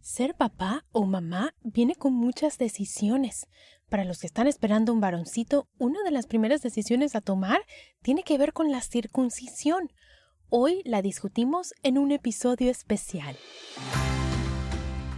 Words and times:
Ser 0.00 0.34
papá 0.34 0.84
o 0.92 1.04
mamá 1.04 1.54
viene 1.62 1.94
con 1.94 2.12
muchas 2.12 2.58
decisiones. 2.58 3.48
Para 3.88 4.04
los 4.04 4.20
que 4.20 4.26
están 4.26 4.46
esperando 4.46 4.92
un 4.92 5.00
varoncito, 5.00 5.68
una 5.78 6.02
de 6.04 6.10
las 6.10 6.26
primeras 6.26 6.62
decisiones 6.62 7.14
a 7.14 7.20
tomar 7.20 7.60
tiene 8.02 8.22
que 8.22 8.38
ver 8.38 8.52
con 8.52 8.70
la 8.70 8.80
circuncisión. 8.80 9.92
Hoy 10.48 10.82
la 10.84 11.02
discutimos 11.02 11.74
en 11.82 11.98
un 11.98 12.12
episodio 12.12 12.70
especial. 12.70 13.36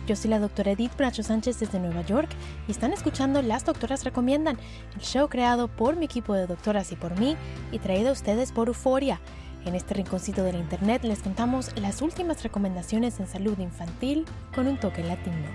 Yo 0.06 0.16
soy 0.16 0.30
la 0.30 0.38
doctora 0.38 0.70
Edith 0.70 0.96
Bracho 0.96 1.22
Sánchez 1.22 1.60
desde 1.60 1.80
Nueva 1.80 2.00
York 2.00 2.30
y 2.66 2.70
están 2.70 2.94
escuchando 2.94 3.42
Las 3.42 3.66
Doctoras 3.66 4.04
Recomiendan, 4.04 4.58
el 4.94 5.02
show 5.02 5.28
creado 5.28 5.68
por 5.68 5.96
mi 5.96 6.06
equipo 6.06 6.32
de 6.32 6.46
doctoras 6.46 6.92
y 6.92 6.96
por 6.96 7.20
mí 7.20 7.36
y 7.72 7.78
traído 7.78 8.08
a 8.08 8.12
ustedes 8.12 8.52
por 8.52 8.68
Euforia. 8.68 9.20
En 9.64 9.74
este 9.74 9.94
rinconcito 9.94 10.42
de 10.44 10.52
la 10.52 10.58
internet 10.58 11.04
les 11.04 11.20
contamos 11.20 11.78
las 11.78 12.00
últimas 12.02 12.42
recomendaciones 12.42 13.20
en 13.20 13.26
salud 13.26 13.58
infantil 13.58 14.24
con 14.54 14.66
un 14.66 14.78
toque 14.78 15.02
latino. 15.02 15.46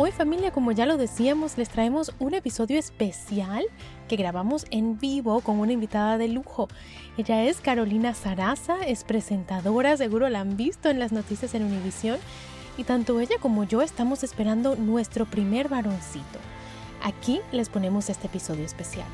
Hoy 0.00 0.12
familia, 0.12 0.52
como 0.52 0.70
ya 0.70 0.86
lo 0.86 0.96
decíamos, 0.96 1.58
les 1.58 1.70
traemos 1.70 2.12
un 2.20 2.32
episodio 2.34 2.78
especial 2.78 3.64
que 4.06 4.14
grabamos 4.14 4.64
en 4.70 4.96
vivo 4.96 5.40
con 5.40 5.58
una 5.58 5.72
invitada 5.72 6.18
de 6.18 6.28
lujo. 6.28 6.68
Ella 7.16 7.42
es 7.42 7.60
Carolina 7.60 8.14
Saraza, 8.14 8.76
es 8.86 9.02
presentadora, 9.02 9.96
seguro 9.96 10.28
la 10.28 10.38
han 10.38 10.56
visto 10.56 10.88
en 10.88 11.00
las 11.00 11.10
noticias 11.10 11.52
en 11.54 11.64
Univisión, 11.64 12.18
y 12.76 12.84
tanto 12.84 13.18
ella 13.18 13.38
como 13.40 13.64
yo 13.64 13.82
estamos 13.82 14.22
esperando 14.22 14.76
nuestro 14.76 15.26
primer 15.26 15.68
varoncito. 15.68 16.38
Aquí 17.02 17.40
les 17.50 17.68
ponemos 17.68 18.08
este 18.08 18.28
episodio 18.28 18.64
especial. 18.64 19.08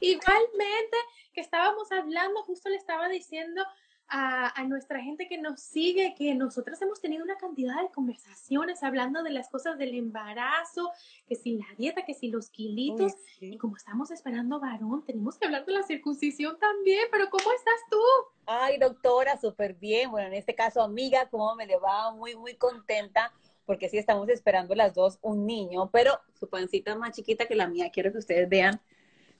Igualmente, 0.00 0.96
que 1.32 1.40
estábamos 1.40 1.90
hablando, 1.92 2.42
justo 2.42 2.68
le 2.68 2.76
estaba 2.76 3.08
diciendo 3.08 3.62
a, 4.08 4.64
nuestra 4.64 5.00
gente 5.00 5.28
que 5.28 5.38
nos 5.38 5.60
sigue 5.60 6.14
que 6.16 6.34
nosotros 6.34 6.80
hemos 6.82 7.00
tenido 7.00 7.24
una 7.24 7.36
cantidad 7.36 7.82
de 7.82 7.90
conversaciones 7.90 8.82
hablando 8.82 9.22
de 9.22 9.30
las 9.30 9.48
cosas 9.48 9.78
del 9.78 9.94
embarazo, 9.94 10.90
que 11.28 11.34
si 11.34 11.56
la 11.56 11.66
dieta, 11.76 12.04
que 12.04 12.14
si 12.14 12.28
los 12.28 12.50
kilitos, 12.50 13.14
y 13.40 13.58
como 13.58 13.76
estamos 13.76 14.10
esperando 14.10 14.60
varón, 14.60 15.04
tenemos 15.04 15.38
que 15.38 15.46
hablar 15.46 15.64
de 15.64 15.72
la 15.72 15.82
circuncisión 15.82 16.58
también, 16.58 17.06
pero 17.10 17.28
¿cómo 17.30 17.50
estás 17.52 17.80
tú? 17.90 18.00
Ay, 18.46 18.78
doctora, 18.78 19.36
súper 19.38 19.74
bien. 19.74 20.10
Bueno, 20.10 20.28
en 20.28 20.34
este 20.34 20.54
caso, 20.54 20.82
amiga, 20.82 21.28
¿cómo 21.28 21.54
me 21.54 21.66
le 21.66 21.76
va? 21.78 22.12
Muy, 22.12 22.36
muy 22.36 22.54
contenta 22.54 23.32
porque 23.64 23.88
sí 23.88 23.98
estamos 23.98 24.28
esperando 24.28 24.74
las 24.76 24.94
dos 24.94 25.18
un 25.22 25.44
niño, 25.44 25.90
pero 25.90 26.20
su 26.38 26.48
pancita 26.48 26.92
es 26.92 26.96
más 26.96 27.16
chiquita 27.16 27.46
que 27.46 27.56
la 27.56 27.66
mía. 27.66 27.90
Quiero 27.92 28.12
que 28.12 28.18
ustedes 28.18 28.48
vean 28.48 28.80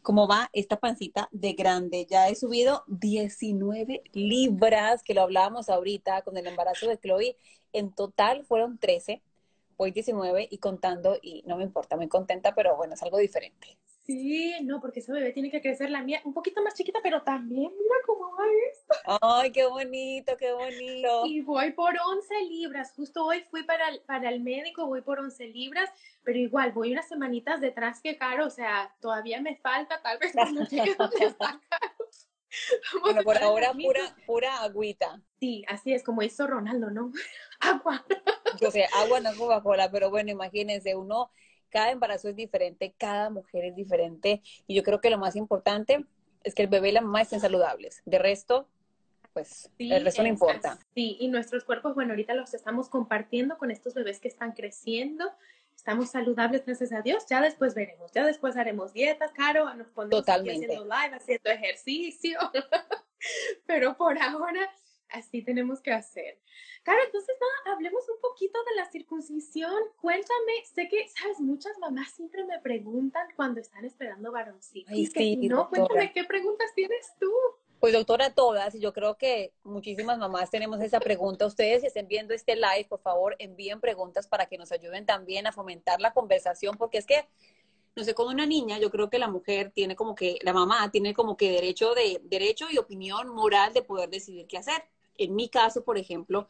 cómo 0.07 0.29
va 0.29 0.51
esta 0.53 0.79
pancita 0.79 1.29
de 1.33 1.55
grande. 1.55 2.07
Ya 2.09 2.29
he 2.29 2.37
subido 2.37 2.85
19 2.87 4.05
libras, 4.13 5.03
que 5.03 5.15
lo 5.15 5.23
hablábamos 5.23 5.69
ahorita 5.69 6.23
con 6.23 6.37
el 6.37 6.47
embarazo 6.47 6.87
de 6.87 6.97
Chloe. 6.97 7.37
En 7.73 7.93
total 7.93 8.45
fueron 8.45 8.79
13, 8.79 9.21
hoy 9.77 9.91
19 9.91 10.47
y 10.49 10.59
contando, 10.59 11.19
y 11.21 11.43
no 11.45 11.57
me 11.57 11.65
importa, 11.65 11.97
muy 11.97 12.07
contenta, 12.07 12.55
pero 12.55 12.77
bueno, 12.77 12.95
es 12.95 13.03
algo 13.03 13.19
diferente. 13.19 13.79
Sí, 14.05 14.55
no, 14.63 14.81
porque 14.81 15.01
ese 15.01 15.11
bebé 15.11 15.33
tiene 15.33 15.51
que 15.51 15.61
crecer 15.61 15.91
la 15.91 16.05
mía 16.05 16.21
un 16.25 16.33
poquito 16.33 16.63
más 16.63 16.75
chiquita, 16.75 17.01
pero 17.03 17.25
también 17.25 17.73
mira 17.77 17.97
cómo 18.07 18.31
va 18.31 18.45
esto. 18.66 18.66
Ay, 19.07 19.53
qué 19.53 19.67
bonito, 19.67 20.37
qué 20.37 20.53
bonito. 20.53 21.27
Y 21.27 21.41
voy 21.43 21.73
por 21.73 21.95
11 21.97 22.43
libras. 22.49 22.93
Justo 22.97 23.25
hoy 23.25 23.45
fui 23.51 23.63
para 23.63 23.89
el, 23.89 24.01
para 24.01 24.29
el 24.31 24.41
médico, 24.41 24.87
voy 24.87 25.03
por 25.03 25.21
11 25.21 25.47
libras, 25.47 25.89
pero 26.25 26.39
igual 26.39 26.73
voy 26.73 26.93
unas 26.93 27.07
semanitas 27.07 27.61
detrás 27.61 28.01
que 28.01 28.19
caro, 28.19 28.47
o 28.47 28.51
sea, 28.51 28.95
todavía 29.01 29.41
me 29.41 29.57
falta, 29.57 30.03
tal 30.03 30.19
vez 30.19 30.33
cuando 30.33 30.65
llegue 30.69 30.95
donde 30.97 31.25
está 31.25 31.61
caro. 31.69 31.95
bueno, 33.03 33.23
por 33.23 33.39
ahora 33.39 33.73
pura, 33.73 34.17
pura 34.27 34.63
agüita. 34.63 35.23
Sí, 35.39 35.65
así 35.69 35.93
es 35.93 36.03
como 36.03 36.23
hizo 36.23 36.47
Ronaldo, 36.47 36.91
¿no? 36.91 37.13
agua. 37.61 38.05
Yo 38.61 38.71
sé, 38.71 38.87
agua 38.97 39.21
no 39.21 39.35
Coca-Cola, 39.37 39.91
pero 39.91 40.11
bueno, 40.11 40.31
imagínense, 40.31 40.97
uno 40.97 41.31
cada 41.69 41.91
embarazo 41.91 42.29
es 42.29 42.37
diferente, 42.37 42.95
cada 42.97 43.31
mujer 43.31 43.67
es 43.67 43.77
diferente 43.77 44.43
y 44.67 44.75
yo 44.75 44.83
creo 44.83 45.01
que 45.01 45.11
lo 45.11 45.19
más 45.19 45.37
importante 45.37 46.05
es 46.43 46.55
que 46.55 46.63
el 46.63 46.69
bebé 46.69 46.89
y 46.89 46.93
la 46.93 47.01
mamá 47.01 47.23
estén 47.23 47.41
saludables. 47.41 48.03
De 48.07 48.19
resto, 48.19 48.69
pues 49.37 49.71
el 49.79 50.03
resto 50.03 50.23
no 50.23 50.29
importa. 50.29 50.79
Sí, 50.95 51.19
y 51.21 51.29
nuestros 51.29 51.63
cuerpos, 51.65 51.95
bueno, 51.95 52.13
ahorita 52.13 52.33
los 52.33 52.55
estamos 52.55 52.89
compartiendo 52.89 53.59
con 53.59 53.71
estos 53.71 53.93
bebés 53.93 54.19
que 54.19 54.29
están 54.29 54.53
creciendo. 54.53 55.31
Estamos 55.77 56.09
saludables, 56.09 56.65
gracias 56.65 56.91
a 56.95 57.03
Dios. 57.03 57.27
Ya 57.29 57.43
después 57.43 57.75
veremos, 57.75 58.11
ya 58.13 58.25
después 58.25 58.57
haremos 58.57 58.95
dietas, 58.95 59.33
Caro, 59.33 59.75
nos 59.75 59.89
ponemos 59.89 60.27
haciendo 60.27 60.85
live, 60.85 61.15
haciendo 61.15 61.51
ejercicio. 61.51 62.39
Pero 63.67 63.95
por 63.99 64.19
ahora, 64.19 64.73
así 65.11 65.43
tenemos 65.43 65.83
que 65.83 65.93
hacer. 65.93 66.41
Claro, 66.83 67.01
entonces 67.05 67.37
nada, 67.39 67.77
hablemos 67.77 68.09
un 68.09 68.19
poquito 68.23 68.59
de 68.71 68.75
la 68.77 68.91
circuncisión. 68.91 69.83
Cuéntame, 70.01 70.65
sé 70.65 70.89
que, 70.89 71.09
sabes, 71.09 71.41
muchas 71.41 71.79
mamás 71.79 72.11
siempre 72.13 72.43
me 72.47 72.59
preguntan 72.61 73.29
cuando 73.37 73.61
están 73.61 73.85
esperando 73.85 74.33
varoncitos. 74.33 74.95
Ay, 74.95 75.05
sí, 75.05 75.37
no, 75.47 75.69
cuéntame 75.69 76.11
qué 76.15 76.25
preguntas 76.25 76.73
tienes 76.75 77.13
tú. 77.21 77.31
Pues 77.87 77.95
doctora, 77.95 78.35
todas, 78.35 78.75
y 78.75 78.81
yo 78.81 78.93
creo 78.93 79.17
que 79.17 79.53
muchísimas 79.63 80.19
mamás 80.19 80.51
tenemos 80.51 80.81
esa 80.81 80.99
pregunta. 80.99 81.47
Ustedes, 81.47 81.83
si 81.83 81.87
estén 81.87 82.09
viendo 82.09 82.35
este 82.35 82.57
live, 82.57 82.85
por 82.89 82.99
favor, 82.99 83.37
envíen 83.39 83.81
preguntas 83.81 84.27
para 84.27 84.47
que 84.47 84.59
nos 84.59 84.73
ayuden 84.73 85.07
también 85.07 85.47
a 85.47 85.53
fomentar 85.53 86.01
la 86.01 86.13
conversación, 86.13 86.77
porque 86.77 86.99
es 86.99 87.07
que 87.07 87.29
no 87.95 88.03
sé, 88.03 88.13
con 88.13 88.27
una 88.27 88.45
niña, 88.45 88.81
yo 88.81 88.91
creo 88.91 89.09
que 89.09 89.21
la 89.21 89.29
mujer 89.29 89.71
tiene 89.73 89.95
como 89.95 90.17
que, 90.17 90.37
la 90.43 90.53
mamá 90.53 90.91
tiene 90.91 91.15
como 91.15 91.37
que 91.37 91.53
derecho 91.53 91.95
de, 91.95 92.21
derecho 92.25 92.67
y 92.73 92.79
opinión 92.79 93.29
moral 93.29 93.73
de 93.73 93.83
poder 93.83 94.11
decidir 94.11 94.49
qué 94.49 94.59
hacer 94.59 94.83
en 95.17 95.37
mi 95.37 95.49
caso, 95.49 95.85
por 95.85 95.97
ejemplo, 95.97 96.49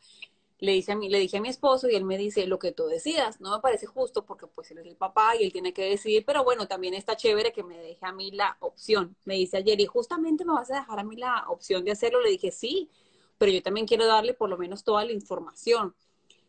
le, 0.58 0.72
dice 0.72 0.92
a 0.92 0.96
mí, 0.96 1.08
le 1.08 1.18
dije 1.18 1.36
a 1.36 1.40
mi 1.40 1.48
esposo 1.48 1.88
y 1.88 1.94
él 1.94 2.04
me 2.04 2.16
dice 2.16 2.46
lo 2.46 2.58
que 2.58 2.72
tú 2.72 2.86
decidas. 2.86 3.40
No 3.40 3.50
me 3.50 3.60
parece 3.60 3.86
justo 3.86 4.24
porque 4.24 4.46
pues 4.46 4.70
él 4.70 4.78
es 4.78 4.86
el 4.86 4.96
papá 4.96 5.36
y 5.36 5.44
él 5.44 5.52
tiene 5.52 5.72
que 5.72 5.84
decidir, 5.84 6.24
pero 6.24 6.44
bueno, 6.44 6.66
también 6.66 6.94
está 6.94 7.16
chévere 7.16 7.52
que 7.52 7.62
me 7.62 7.78
deje 7.78 8.04
a 8.06 8.12
mí 8.12 8.30
la 8.30 8.56
opción. 8.60 9.16
Me 9.24 9.34
dice 9.34 9.58
ayer, 9.58 9.80
y 9.80 9.86
justamente 9.86 10.44
me 10.44 10.54
vas 10.54 10.70
a 10.70 10.76
dejar 10.76 10.98
a 10.98 11.04
mí 11.04 11.16
la 11.16 11.44
opción 11.48 11.84
de 11.84 11.92
hacerlo. 11.92 12.20
Le 12.22 12.30
dije, 12.30 12.50
sí, 12.50 12.90
pero 13.38 13.52
yo 13.52 13.62
también 13.62 13.86
quiero 13.86 14.06
darle 14.06 14.34
por 14.34 14.48
lo 14.48 14.56
menos 14.56 14.82
toda 14.84 15.04
la 15.04 15.12
información. 15.12 15.94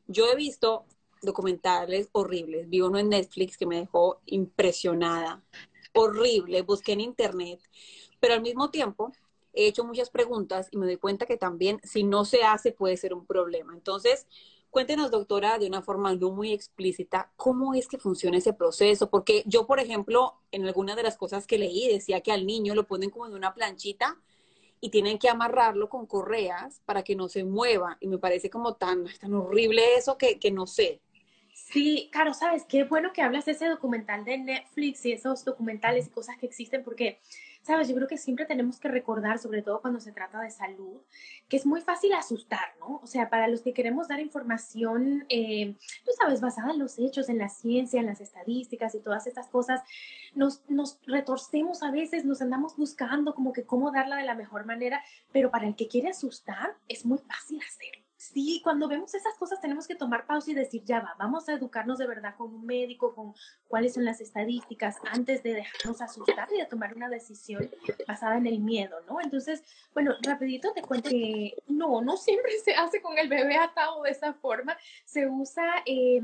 Yo 0.08 0.26
he 0.32 0.36
visto 0.36 0.86
documentales 1.22 2.10
horribles. 2.14 2.70
Vi 2.70 2.82
uno 2.82 3.00
en 3.00 3.10
Netflix 3.10 3.58
que 3.58 3.66
me 3.66 3.78
dejó 3.78 4.22
impresionada. 4.26 5.44
Horrible. 5.94 6.62
Busqué 6.62 6.94
en 6.94 7.02
internet. 7.02 7.60
Pero 8.20 8.36
al 8.36 8.42
mismo 8.42 8.70
tiempo, 8.70 9.12
he 9.58 9.68
hecho 9.68 9.84
muchas 9.84 10.10
preguntas 10.10 10.70
y 10.72 10.78
me 10.78 10.86
doy 10.86 10.98
cuenta 10.98 11.26
que 11.26 11.36
también 11.36 11.82
si 11.84 12.04
no 12.04 12.26
se 12.26 12.44
hace 12.44 12.72
puede 12.72 12.96
ser 12.96 13.14
un 13.14 13.26
problema. 13.26 13.74
Entonces, 13.74 14.28
cuéntenos, 14.70 15.12
doctora, 15.12 15.58
de 15.58 15.68
una 15.68 15.82
forma 15.82 16.16
no 16.16 16.32
muy 16.32 16.54
explícita, 16.54 17.32
cómo 17.36 17.74
es 17.74 17.88
que 17.88 17.98
funciona 17.98 18.38
ese 18.38 18.54
proceso. 18.54 19.10
Porque 19.10 19.44
yo, 19.46 19.66
por 19.66 19.80
ejemplo, 19.80 20.36
en 20.52 20.66
alguna 20.66 20.96
de 20.96 21.04
las 21.04 21.18
cosas 21.18 21.48
que 21.48 21.58
leí 21.58 21.88
decía 21.90 22.22
que 22.22 22.32
al 22.32 22.46
niño 22.46 22.76
lo 22.76 22.86
ponen 22.86 23.10
como 23.10 23.26
en 23.26 23.34
una 23.34 23.54
planchita 23.54 24.18
y 24.80 24.90
tienen 24.90 25.18
que 25.18 25.30
amarrarlo 25.30 25.90
con 25.90 26.06
correas 26.06 26.82
para 26.86 27.04
que 27.04 27.16
no 27.16 27.28
se 27.28 27.44
mueva. 27.44 27.98
Y 28.00 28.08
me 28.08 28.20
parece 28.20 28.50
como 28.50 28.76
tan, 28.76 29.06
tan 29.20 29.34
horrible 29.34 29.96
eso 29.96 30.18
que, 30.18 30.38
que 30.40 30.52
no 30.52 30.68
sé. 30.68 31.02
Sí, 31.54 32.10
claro, 32.12 32.34
sabes, 32.34 32.64
qué 32.66 32.84
bueno 32.84 33.12
que 33.12 33.24
hablas 33.24 33.46
de 33.46 33.54
ese 33.54 33.68
documental 33.68 34.24
de 34.24 34.38
Netflix 34.38 35.06
y 35.06 35.12
esos 35.12 35.44
documentales 35.44 36.08
y 36.08 36.12
cosas 36.12 36.38
que 36.38 36.46
existen 36.46 36.84
porque 36.84 37.20
Sabes, 37.68 37.90
yo 37.90 37.96
creo 37.96 38.08
que 38.08 38.18
siempre 38.18 38.46
tenemos 38.46 38.80
que 38.80 38.88
recordar, 38.88 39.40
sobre 39.40 39.62
todo 39.62 39.82
cuando 39.82 40.00
se 40.00 40.14
trata 40.14 40.40
de 40.40 40.50
salud, 40.52 41.02
que 41.50 41.58
es 41.58 41.66
muy 41.66 41.82
fácil 41.82 42.14
asustar, 42.14 42.78
¿no? 42.80 43.02
O 43.04 43.08
sea, 43.08 43.30
para 43.30 43.50
los 43.50 43.62
que 43.62 43.74
queremos 43.74 44.08
dar 44.08 44.22
información, 44.22 45.26
eh, 45.28 45.76
tú 46.06 46.12
sabes, 46.18 46.40
basada 46.40 46.72
en 46.72 46.80
los 46.80 46.98
hechos, 46.98 47.28
en 47.28 47.40
la 47.40 47.50
ciencia, 47.50 48.00
en 48.00 48.06
las 48.06 48.22
estadísticas 48.22 48.96
y 48.96 49.02
todas 49.02 49.28
estas 49.28 49.50
cosas, 49.50 49.82
nos, 50.34 50.64
nos 50.70 51.02
retorcemos 51.06 51.84
a 51.84 51.92
veces, 51.92 52.24
nos 52.24 52.42
andamos 52.42 52.78
buscando 52.78 53.36
como 53.36 53.52
que 53.52 53.66
cómo 53.66 53.92
darla 53.92 54.16
de 54.16 54.24
la 54.24 54.36
mejor 54.36 54.66
manera, 54.66 55.04
pero 55.34 55.52
para 55.52 55.68
el 55.68 55.76
que 55.76 55.90
quiere 55.90 56.08
asustar, 56.08 56.78
es 56.88 57.06
muy 57.06 57.18
fácil 57.18 57.60
hacerlo. 57.60 58.07
Sí, 58.34 58.62
cuando 58.64 58.88
vemos 58.88 59.14
esas 59.14 59.36
cosas 59.36 59.62
tenemos 59.62 59.88
que 59.88 59.96
tomar 59.96 60.26
pausa 60.26 60.52
y 60.52 60.54
decir, 60.54 60.84
ya 60.84 61.00
va, 61.00 61.16
vamos 61.18 61.48
a 61.50 61.54
educarnos 61.54 61.98
de 61.98 62.08
verdad 62.08 62.36
con 62.38 62.54
un 62.54 62.66
médico, 62.66 63.14
con 63.14 63.34
cuáles 63.68 63.94
son 63.94 64.06
las 64.06 64.22
estadísticas, 64.22 64.98
antes 65.12 65.44
de 65.44 65.54
dejarnos 65.54 66.02
asustar 66.02 66.48
y 66.54 66.60
de 66.60 66.66
tomar 66.66 66.96
una 66.96 67.10
decisión 67.10 67.70
basada 68.08 68.38
en 68.38 68.48
el 68.48 68.60
miedo, 68.60 68.98
¿no? 69.08 69.22
Entonces, 69.22 69.64
bueno, 69.94 70.14
rapidito 70.22 70.74
te 70.74 70.82
cuento 70.82 71.10
que 71.10 71.56
no, 71.68 72.02
no 72.02 72.18
siempre 72.18 72.52
se 72.64 72.74
hace 72.74 73.02
con 73.02 73.18
el 73.18 73.30
bebé 73.30 73.58
atado 73.58 74.04
de 74.04 74.12
esa 74.12 74.34
forma, 74.34 74.78
se 75.06 75.28
usa... 75.28 75.84
Eh, 75.86 76.22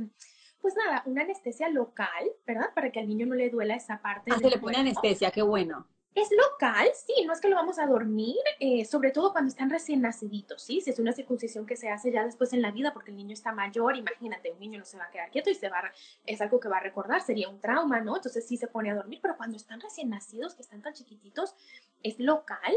pues 0.61 0.75
nada, 0.77 1.03
una 1.05 1.23
anestesia 1.23 1.67
local, 1.67 2.31
¿verdad? 2.47 2.73
Para 2.73 2.89
que 2.89 3.01
al 3.01 3.07
niño 3.09 3.25
no 3.25 3.35
le 3.35 3.49
duela 3.49 3.75
esa 3.75 4.01
parte. 4.01 4.31
Ah, 4.33 4.39
se 4.39 4.49
le 4.49 4.57
pone 4.57 4.77
anestesia, 4.77 5.29
qué 5.29 5.41
bueno. 5.41 5.85
Es 6.15 6.29
local, 6.31 6.87
sí, 6.93 7.25
no 7.25 7.33
es 7.33 7.41
que 7.41 7.49
lo 7.49 7.55
vamos 7.55 7.79
a 7.79 7.87
dormir, 7.87 8.35
eh, 8.59 8.85
sobre 8.85 9.09
todo 9.09 9.31
cuando 9.31 9.49
están 9.49 9.71
recién 9.71 10.01
naciditos, 10.01 10.61
¿sí? 10.61 10.79
Si 10.79 10.91
es 10.91 10.99
una 10.99 11.11
circuncisión 11.11 11.65
que 11.65 11.75
se 11.75 11.89
hace 11.89 12.11
ya 12.11 12.23
después 12.23 12.53
en 12.53 12.61
la 12.61 12.69
vida 12.69 12.93
porque 12.93 13.09
el 13.09 13.17
niño 13.17 13.33
está 13.33 13.51
mayor, 13.51 13.97
imagínate, 13.97 14.51
un 14.51 14.59
niño 14.59 14.77
no 14.77 14.85
se 14.85 14.97
va 14.97 15.05
a 15.05 15.09
quedar 15.09 15.31
quieto 15.31 15.49
y 15.49 15.55
se 15.55 15.69
va 15.69 15.91
es 16.27 16.39
algo 16.39 16.59
que 16.59 16.69
va 16.69 16.77
a 16.77 16.81
recordar, 16.81 17.21
sería 17.21 17.49
un 17.49 17.59
trauma, 17.59 17.99
¿no? 17.99 18.15
Entonces 18.15 18.47
sí 18.47 18.57
se 18.57 18.67
pone 18.67 18.91
a 18.91 18.95
dormir, 18.95 19.19
pero 19.23 19.37
cuando 19.37 19.57
están 19.57 19.81
recién 19.81 20.09
nacidos, 20.09 20.53
que 20.53 20.61
están 20.61 20.83
tan 20.83 20.93
chiquititos, 20.93 21.55
es 22.03 22.19
local. 22.19 22.73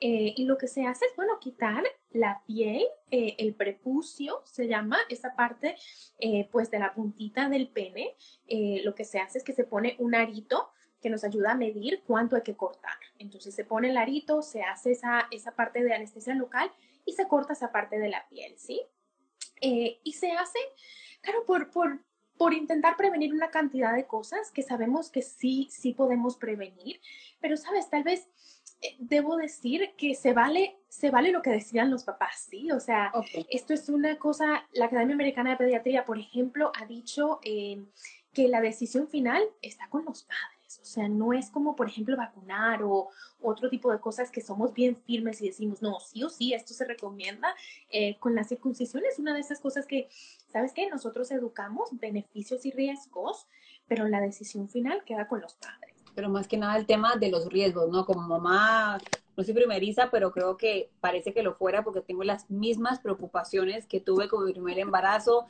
Eh, 0.00 0.32
y 0.36 0.44
lo 0.44 0.56
que 0.56 0.68
se 0.68 0.86
hace 0.86 1.06
es, 1.06 1.16
bueno, 1.16 1.40
quitar 1.40 1.82
la 2.12 2.42
piel, 2.46 2.86
eh, 3.10 3.34
el 3.38 3.54
prepucio, 3.54 4.42
se 4.44 4.68
llama 4.68 4.96
esa 5.08 5.34
parte, 5.34 5.74
pues, 6.52 6.70
de 6.70 6.78
la 6.78 6.94
puntita 6.94 7.48
del 7.48 7.68
pene. 7.68 8.14
lo 8.84 8.94
que 8.94 9.04
se 9.04 9.18
hace 9.18 9.38
es 9.38 9.44
que 9.44 9.52
se 9.52 9.64
pone 9.64 9.96
un 9.98 10.14
arito 10.14 10.70
que 11.00 11.10
nos 11.10 11.24
ayuda 11.24 11.52
a 11.52 11.56
medir 11.56 12.02
cuánto 12.06 12.36
hay 12.36 12.42
que 12.42 12.56
cortar. 12.56 12.96
Entonces 13.18 13.54
se 13.54 13.64
pone 13.64 13.90
el 13.90 13.96
arito, 13.96 14.42
se 14.42 14.62
hace 14.62 14.92
esa, 14.92 15.28
esa 15.30 15.52
parte 15.52 15.82
de 15.82 15.94
anestesia 15.94 16.34
local 16.34 16.70
y 17.04 17.12
se 17.12 17.28
corta 17.28 17.52
esa 17.52 17.72
parte 17.72 17.98
de 17.98 18.08
la 18.08 18.26
piel, 18.28 18.54
¿sí? 18.58 18.82
Eh, 19.60 20.00
y 20.04 20.12
se 20.12 20.32
hace, 20.32 20.58
claro, 21.20 21.44
por, 21.44 21.70
por, 21.70 22.00
por 22.36 22.54
intentar 22.54 22.96
prevenir 22.96 23.32
una 23.32 23.50
cantidad 23.50 23.94
de 23.94 24.06
cosas 24.06 24.50
que 24.50 24.62
sabemos 24.62 25.10
que 25.10 25.22
sí, 25.22 25.68
sí 25.70 25.92
podemos 25.94 26.36
prevenir, 26.36 27.00
pero 27.40 27.56
sabes, 27.56 27.90
tal 27.90 28.04
vez 28.04 28.28
eh, 28.80 28.96
debo 28.98 29.36
decir 29.36 29.94
que 29.96 30.14
se 30.14 30.32
vale, 30.32 30.78
se 30.88 31.10
vale 31.10 31.32
lo 31.32 31.42
que 31.42 31.50
decían 31.50 31.90
los 31.90 32.04
papás, 32.04 32.46
¿sí? 32.48 32.70
O 32.70 32.80
sea, 32.80 33.12
esto 33.50 33.74
es 33.74 33.88
una 33.88 34.18
cosa, 34.18 34.66
la 34.72 34.86
Academia 34.86 35.14
Americana 35.14 35.50
de 35.50 35.56
Pediatría, 35.56 36.04
por 36.04 36.18
ejemplo, 36.18 36.70
ha 36.78 36.86
dicho 36.86 37.40
eh, 37.42 37.84
que 38.32 38.48
la 38.48 38.60
decisión 38.60 39.08
final 39.08 39.42
está 39.60 39.88
con 39.88 40.04
los 40.04 40.22
padres. 40.22 40.57
O 40.82 40.84
sea, 40.84 41.08
no 41.08 41.32
es 41.32 41.50
como, 41.50 41.74
por 41.74 41.88
ejemplo, 41.88 42.16
vacunar 42.16 42.82
o 42.82 43.08
otro 43.40 43.70
tipo 43.70 43.90
de 43.90 44.00
cosas 44.00 44.30
que 44.30 44.42
somos 44.42 44.74
bien 44.74 44.96
firmes 44.96 45.40
y 45.40 45.46
decimos, 45.46 45.80
no, 45.80 45.98
sí 46.00 46.22
o 46.22 46.28
sí, 46.28 46.52
esto 46.52 46.74
se 46.74 46.84
recomienda. 46.84 47.54
Eh, 47.90 48.18
con 48.18 48.34
la 48.34 48.44
circuncisión 48.44 49.02
es 49.10 49.18
una 49.18 49.32
de 49.32 49.40
esas 49.40 49.60
cosas 49.60 49.86
que, 49.86 50.08
¿sabes 50.52 50.72
qué? 50.74 50.90
Nosotros 50.90 51.30
educamos 51.30 51.88
beneficios 51.92 52.66
y 52.66 52.70
riesgos, 52.70 53.46
pero 53.86 54.06
la 54.08 54.20
decisión 54.20 54.68
final 54.68 55.02
queda 55.04 55.26
con 55.26 55.40
los 55.40 55.54
padres. 55.54 55.94
Pero 56.14 56.28
más 56.28 56.48
que 56.48 56.58
nada 56.58 56.76
el 56.76 56.84
tema 56.84 57.16
de 57.16 57.30
los 57.30 57.46
riesgos, 57.46 57.88
¿no? 57.88 58.04
Como 58.04 58.20
mamá, 58.20 58.98
no 59.38 59.44
soy 59.44 59.54
primeriza, 59.54 60.10
pero 60.10 60.32
creo 60.32 60.56
que 60.56 60.90
parece 61.00 61.32
que 61.32 61.42
lo 61.44 61.54
fuera 61.54 61.84
porque 61.84 62.02
tengo 62.02 62.24
las 62.24 62.50
mismas 62.50 62.98
preocupaciones 62.98 63.86
que 63.86 64.00
tuve 64.00 64.28
con 64.28 64.44
mi 64.44 64.52
primer 64.52 64.78
embarazo 64.80 65.46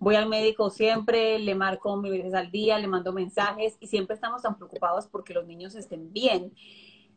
voy 0.00 0.16
al 0.16 0.28
médico 0.28 0.70
siempre, 0.70 1.38
le 1.38 1.54
marco 1.54 1.94
mil 1.96 2.10
veces 2.10 2.34
al 2.34 2.50
día, 2.50 2.78
le 2.78 2.88
mando 2.88 3.12
mensajes 3.12 3.76
y 3.80 3.86
siempre 3.86 4.14
estamos 4.14 4.42
tan 4.42 4.56
preocupados 4.56 5.06
porque 5.06 5.34
los 5.34 5.46
niños 5.46 5.74
estén 5.76 6.12
bien. 6.12 6.52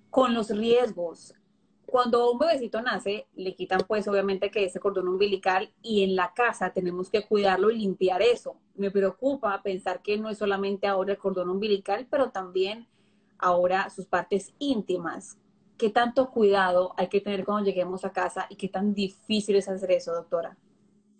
Con 0.09 0.35
los 0.35 0.50
riesgos, 0.50 1.33
cuando 1.85 2.30
un 2.30 2.38
bebecito 2.38 2.81
nace, 2.81 3.27
le 3.35 3.56
quitan 3.56 3.81
pues 3.88 4.07
obviamente 4.07 4.51
que 4.51 4.65
ese 4.65 4.80
cordón 4.80 5.07
umbilical 5.07 5.71
y 5.81 6.03
en 6.03 6.15
la 6.15 6.33
casa 6.33 6.74
tenemos 6.74 7.09
que 7.09 7.25
cuidarlo 7.25 7.71
y 7.71 7.77
limpiar 7.80 8.21
eso. 8.21 8.57
Me 8.75 8.91
preocupa 8.91 9.62
pensar 9.63 10.01
que 10.01 10.18
no 10.18 10.29
es 10.29 10.38
solamente 10.38 10.86
ahora 10.86 11.13
el 11.13 11.18
cordón 11.18 11.50
umbilical, 11.50 12.06
pero 12.12 12.31
también 12.31 12.88
ahora 13.38 13.89
sus 13.89 14.07
partes 14.07 14.53
íntimas. 14.59 15.38
¿Qué 15.77 15.89
tanto 15.89 16.31
cuidado 16.31 16.94
hay 16.97 17.07
que 17.07 17.21
tener 17.21 17.45
cuando 17.45 17.65
lleguemos 17.65 18.03
a 18.03 18.12
casa 18.12 18.45
y 18.50 18.57
qué 18.57 18.68
tan 18.68 18.94
difícil 18.94 19.56
es 19.56 19.69
hacer 19.69 19.91
eso, 19.91 20.13
doctora? 20.13 20.57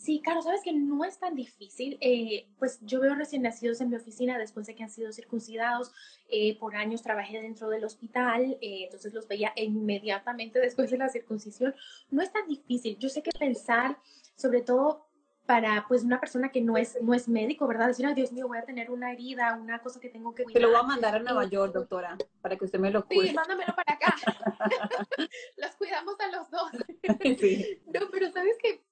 Sí, 0.04 0.20
claro, 0.22 0.42
sabes 0.42 0.60
que 0.62 0.74
no 0.74 1.06
es 1.06 1.18
tan 1.18 1.34
difícil. 1.34 1.98
Eh, 2.02 2.50
pues 2.60 2.78
yo 2.82 3.00
veo 3.00 3.16
recién 3.16 3.42
nacidos 3.42 3.80
en 3.80 3.90
mi 3.90 3.96
oficina 3.96 4.38
después 4.38 4.68
de 4.68 4.76
que 4.76 4.84
han 4.84 4.90
sido 4.90 5.14
circuncidados. 5.14 5.94
Eh, 6.28 6.60
por 6.60 6.76
años 6.76 7.02
trabajé 7.02 7.42
dentro 7.42 7.70
del 7.70 7.86
hospital, 7.86 8.58
eh, 8.60 8.84
entonces 8.84 9.14
los 9.14 9.30
veía 9.30 9.54
inmediatamente 9.56 10.60
después 10.60 10.92
de 10.92 10.98
la 10.98 11.08
circuncisión. 11.08 11.74
No 12.12 12.22
es 12.22 12.34
tan 12.34 12.46
difícil. 12.48 12.98
Yo 13.00 13.08
sé 13.08 13.24
que 13.24 13.32
pensar, 13.32 13.98
sobre 14.36 14.60
todo 14.60 15.08
para 15.46 15.86
pues 15.88 16.04
una 16.04 16.20
persona 16.20 16.52
que 16.52 16.60
no 16.60 16.76
es, 16.76 17.02
no 17.02 17.14
es 17.14 17.30
médico, 17.30 17.66
¿verdad? 17.66 17.88
Decir, 17.88 18.06
ay 18.06 18.14
Dios 18.14 18.34
mío, 18.34 18.50
voy 18.50 18.58
a 18.58 18.66
tener 18.66 18.92
una 18.92 19.14
herida, 19.14 19.56
una 19.56 19.82
cosa 19.82 20.02
que 20.02 20.10
tengo 20.10 20.36
que 20.36 20.44
cuidar. 20.44 20.60
Te 20.60 20.68
lo 20.68 20.72
voy 20.72 20.82
a 20.82 20.84
mandar 20.84 21.16
a 21.16 21.20
Nueva 21.20 21.46
York, 21.46 21.74
doctora, 21.74 22.18
para 22.42 22.58
que 22.58 22.66
usted 22.66 22.80
me 22.80 22.92
lo 22.92 23.06
cuide. 23.06 23.30
Sí, 23.30 23.34
mándamelo 23.34 23.74
para 23.74 23.94
acá. 23.94 24.16
los 25.58 25.76
cuidamos 25.78 26.16
a 26.20 26.28
los 26.28 26.52
dos. 26.52 26.72
Sí. 27.40 27.82
No, 27.86 28.02
pero 28.12 28.32
sabes 28.32 28.58
que 28.62 28.84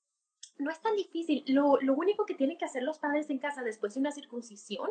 no 0.62 0.72
es 0.72 0.80
tan 0.82 0.96
difícil. 0.96 1.44
Lo, 1.48 1.74
único 1.94 2.26
que 2.26 2.36
tienen 2.36 2.58
que 2.58 2.66
hacer 2.66 2.84
los 2.84 3.00
padres 3.00 3.30
en 3.30 3.40
casa 3.40 3.64
después 3.64 3.94
de 3.94 4.00
una 4.00 4.12
circuncisión 4.12 4.90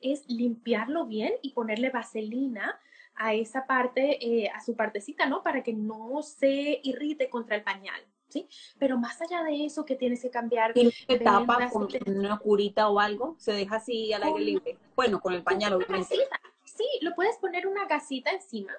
es 0.00 0.24
limpiarlo 0.28 1.06
bien 1.06 1.34
y 1.42 1.52
ponerle 1.52 1.90
vaselina 1.90 2.78
a 3.14 3.34
esa 3.34 3.66
parte, 3.66 4.18
eh, 4.24 4.50
a 4.50 4.60
su 4.60 4.76
partecita, 4.76 5.26
¿no? 5.26 5.42
Para 5.42 5.62
que 5.62 5.72
no 5.72 6.22
se 6.22 6.80
irrite 6.82 7.28
contra 7.28 7.56
el 7.56 7.62
pañal. 7.62 8.00
¿Sí? 8.28 8.48
Pero 8.78 8.98
más 8.98 9.22
allá 9.22 9.44
de 9.44 9.64
eso, 9.64 9.84
que 9.84 9.94
tienes 9.94 10.20
que 10.20 10.30
cambiar. 10.30 10.76
¿Y 10.76 10.90
se 10.90 11.18
tapa 11.20 11.70
con 11.70 11.88
una 12.06 12.36
curita 12.38 12.88
o 12.88 12.98
algo? 12.98 13.36
¿Se 13.38 13.52
deja 13.52 13.76
así 13.76 14.12
al 14.12 14.24
aire 14.24 14.40
libre? 14.40 14.78
Bueno, 14.96 15.20
con 15.20 15.32
el 15.32 15.44
pañal, 15.44 15.74
obviamente. 15.74 16.16
Sí, 16.64 16.84
lo 17.02 17.14
puedes 17.14 17.36
poner 17.38 17.68
una 17.68 17.86
gasita 17.86 18.30
encima 18.30 18.72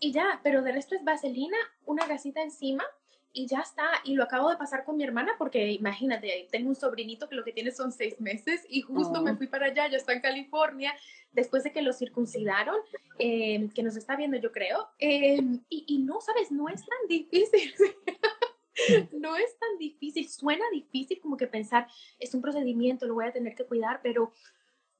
y 0.00 0.12
ya, 0.12 0.40
pero 0.42 0.62
de 0.62 0.72
resto 0.72 0.94
es 0.94 1.04
vaselina, 1.04 1.58
una 1.84 2.06
gasita 2.06 2.42
encima 2.42 2.84
y 3.32 3.46
ya 3.46 3.60
está. 3.60 3.88
Y 4.04 4.14
lo 4.14 4.24
acabo 4.24 4.50
de 4.50 4.56
pasar 4.56 4.84
con 4.84 4.96
mi 4.96 5.04
hermana 5.04 5.32
porque 5.38 5.72
imagínate, 5.72 6.48
tengo 6.50 6.68
un 6.68 6.74
sobrinito 6.74 7.28
que 7.28 7.34
lo 7.34 7.44
que 7.44 7.52
tiene 7.52 7.70
son 7.72 7.92
seis 7.92 8.20
meses 8.20 8.64
y 8.68 8.82
justo 8.82 9.22
me 9.22 9.32
oh. 9.32 9.36
fui 9.36 9.46
para 9.46 9.66
allá, 9.66 9.88
ya 9.88 9.96
está 9.96 10.12
en 10.12 10.20
California, 10.20 10.94
después 11.32 11.62
de 11.62 11.72
que 11.72 11.82
lo 11.82 11.92
circuncidaron, 11.92 12.76
em, 13.18 13.68
que 13.70 13.82
nos 13.82 13.96
está 13.96 14.16
viendo 14.16 14.36
yo 14.38 14.52
creo. 14.52 14.88
Em, 14.98 15.60
y, 15.68 15.84
y, 15.86 15.98
no, 15.98 16.20
sabes, 16.20 16.50
no 16.50 16.68
es 16.68 16.80
tan 16.80 17.08
difícil. 17.08 17.74
no 19.12 19.36
es 19.36 19.58
tan 19.58 19.78
difícil, 19.78 20.28
suena 20.28 20.64
difícil 20.72 21.20
como 21.20 21.36
que 21.36 21.46
pensar, 21.46 21.86
es 22.18 22.34
un 22.34 22.40
procedimiento, 22.40 23.06
lo 23.06 23.14
voy 23.14 23.26
a 23.26 23.32
tener 23.32 23.54
que 23.54 23.64
cuidar, 23.64 24.00
pero 24.02 24.32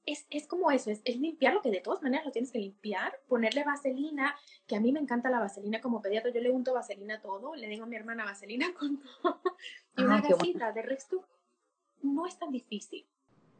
es, 0.05 0.25
es, 0.29 0.47
como 0.47 0.71
eso, 0.71 0.89
es, 0.89 1.01
es, 1.05 1.17
limpiar 1.17 1.53
lo 1.53 1.61
que 1.61 1.71
de 1.71 1.81
todas 1.81 2.01
maneras 2.01 2.25
lo 2.25 2.31
tienes 2.31 2.51
que 2.51 2.59
limpiar, 2.59 3.13
ponerle 3.27 3.63
vaselina, 3.63 4.35
que 4.67 4.75
a 4.75 4.79
mí 4.79 4.91
me 4.91 4.99
encanta 4.99 5.29
la 5.29 5.39
vaselina 5.39 5.81
como 5.81 6.01
pediatra, 6.01 6.31
yo 6.31 6.41
le 6.41 6.51
unto 6.51 6.73
vaselina 6.73 7.15
a 7.15 7.21
todo, 7.21 7.55
le 7.55 7.67
digo 7.67 7.83
a 7.83 7.87
mi 7.87 7.95
hermana 7.95 8.25
vaselina 8.25 8.73
con 8.79 8.99
todo, 8.99 9.41
y 9.97 10.03
una 10.03 10.21
gasita, 10.21 10.71
de 10.71 10.81
resto 10.81 11.25
no 12.01 12.25
es 12.25 12.37
tan 12.37 12.51
difícil. 12.51 13.05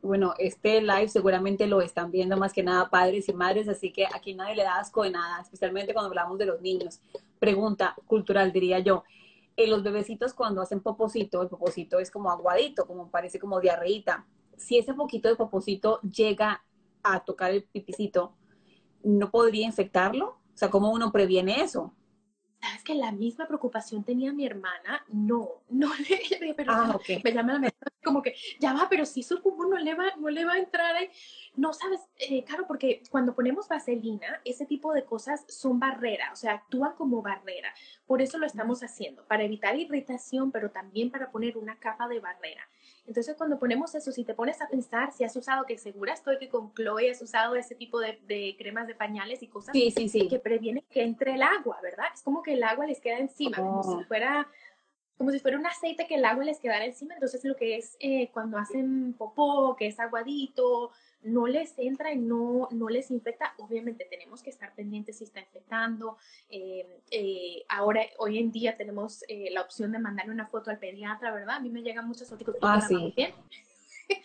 Bueno, 0.02 0.34
este 0.40 0.82
live 0.82 1.10
seguramente 1.10 1.68
lo 1.68 1.80
están 1.80 2.10
viendo 2.10 2.36
más 2.36 2.54
que 2.54 2.64
nada 2.64 2.90
padres 2.90 3.30
y 3.30 3.34
madres, 3.34 3.70
así 3.70 3.94
que 3.94 4.08
aquí 4.08 4.34
nadie 4.34 4.56
le 4.56 4.64
da 4.64 4.80
asco 4.80 5.04
de 5.04 5.12
nada, 5.12 5.42
especialmente 5.42 5.94
cuando 5.94 6.10
hablamos 6.10 6.40
de 6.40 6.48
los 6.48 6.60
niños. 6.60 7.00
Pregunta 7.38 7.96
cultural, 8.08 8.52
diría 8.52 8.80
yo. 8.80 9.04
En 9.56 9.70
los 9.70 9.84
bebecitos 9.84 10.34
cuando 10.34 10.62
hacen 10.64 10.82
poposito, 10.82 11.44
el 11.44 11.50
poposito 11.50 12.00
es 12.00 12.10
como 12.10 12.32
aguadito, 12.32 12.88
como 12.88 13.12
parece 13.12 13.38
como 13.38 13.60
diarreíta 13.60 14.26
si 14.62 14.78
ese 14.78 14.94
poquito 14.94 15.28
de 15.28 15.36
poposito 15.36 16.00
llega 16.02 16.64
a 17.04 17.24
tocar 17.24 17.52
el 17.52 17.64
pipicito, 17.64 18.36
¿no 19.04 19.32
podría 19.32 19.66
infectarlo? 19.66 20.28
O 20.54 20.58
sea, 20.58 20.70
¿cómo 20.70 20.92
uno 20.92 21.12
previene 21.12 21.62
eso? 21.62 21.94
¿Sabes 22.62 22.84
que 22.84 22.94
la 22.94 23.12
misma 23.12 23.48
preocupación 23.48 24.04
tenía 24.04 24.32
mi 24.32 24.46
hermana? 24.46 25.04
No, 25.08 25.64
no 25.70 25.92
le, 26.40 26.54
pero 26.54 26.72
ah, 26.72 27.00
me 27.24 27.34
llama 27.34 27.54
la 27.54 27.72
como 28.04 28.22
que, 28.22 28.36
ya 28.60 28.74
va, 28.74 28.88
pero 28.90 29.06
si 29.06 29.24
su 29.24 29.42
pulmón 29.42 29.72
no 29.72 29.78
le 29.78 29.96
va, 29.96 30.16
no 30.18 30.30
le 30.30 30.46
va 30.46 30.54
a 30.54 30.60
entrar 30.60 30.96
ahí. 30.96 31.10
No, 31.56 31.74
sabes, 31.74 32.02
eh, 32.18 32.44
claro, 32.44 32.66
porque 32.68 33.04
cuando 33.10 33.36
ponemos 33.36 33.68
vaselina, 33.68 34.42
ese 34.46 34.66
tipo 34.66 34.94
de 34.94 35.06
cosas 35.06 35.46
son 35.48 35.80
barrera, 35.80 36.32
o 36.32 36.36
sea, 36.36 36.54
actúan 36.54 36.94
como 36.96 37.22
barrera. 37.22 37.74
Por 38.06 38.22
eso 38.22 38.38
lo 38.38 38.46
estamos 38.46 38.84
haciendo, 38.84 39.26
para 39.26 39.44
evitar 39.44 39.76
irritación, 39.76 40.52
pero 40.52 40.72
también 40.72 41.12
para 41.12 41.32
poner 41.32 41.58
una 41.58 41.78
capa 41.78 42.08
de 42.08 42.20
barrera. 42.20 42.62
Entonces, 43.12 43.36
cuando 43.36 43.60
ponemos 43.60 43.94
eso, 43.94 44.10
si 44.14 44.24
te 44.24 44.34
pones 44.34 44.62
a 44.62 44.70
pensar, 44.70 45.12
si 45.12 45.26
has 45.26 45.36
usado, 45.36 45.66
que 45.66 45.78
segura 45.78 46.14
estoy 46.14 46.38
que 46.38 46.48
con 46.48 46.74
Chloe 46.74 47.12
has 47.12 47.22
usado 47.22 47.58
ese 47.58 47.76
tipo 47.76 48.00
de, 48.00 48.56
cremas 48.58 48.88
de 48.88 48.96
pañales 48.96 49.44
y 49.44 49.48
cosas 49.48 49.74
que 49.74 50.40
previenen 50.42 50.86
que 50.90 51.04
entre 51.04 51.34
el 51.34 51.44
agua, 51.44 51.78
¿verdad? 51.84 52.06
Es 52.14 52.22
como 52.22 52.42
que 52.42 52.54
el 52.54 52.64
agua 52.64 52.86
les 52.86 53.02
queda 53.02 53.18
encima, 53.18 53.58
como 53.58 53.84
si 53.84 53.90
oh. 53.90 54.06
fuera 54.06 54.48
como 55.18 55.30
si 55.30 55.40
fuera 55.40 55.60
un 55.60 55.66
aceite 55.68 56.08
que 56.08 56.16
el 56.16 56.24
agua 56.24 56.46
les 56.46 56.58
quedara 56.60 56.86
encima. 56.86 57.14
Entonces, 57.16 57.44
lo 57.44 57.58
que 57.58 57.76
es 57.76 57.98
eh, 58.00 58.30
cuando 58.32 58.58
hacen 58.58 59.14
popó, 59.18 59.76
que 59.76 59.88
es 59.88 60.00
aguadito, 60.00 60.92
no 61.24 61.48
les 61.48 61.78
entra 61.78 62.12
y 62.12 62.18
no, 62.18 62.68
no 62.72 62.90
les 62.90 63.12
infecta, 63.12 63.54
obviamente 63.58 64.06
tenemos 64.10 64.42
que 64.42 64.50
estar 64.50 64.74
pendientes 64.74 65.18
si 65.18 65.26
está 65.26 65.40
infectando. 65.40 66.18
Eh, 66.50 67.02
eh, 67.12 67.64
ahora, 67.70 68.02
hoy 68.18 68.40
en 68.40 68.52
día 68.52 68.78
tenemos 68.78 69.24
eh, 69.28 69.50
la 69.52 69.62
opción 69.62 69.92
de 69.92 70.00
mandarle 70.00 70.34
una 70.34 70.48
foto 70.48 70.72
al 70.72 70.80
pediatra, 70.80 71.32
¿verdad? 71.32 71.58
A 71.58 71.60
mí 71.60 71.70
me 71.70 71.82
llegan 71.82 72.08
muchas 72.08 72.30
fotos. 72.30 72.56
Ah, 72.62 72.82
sí. 72.82 73.14
bien? 73.16 73.34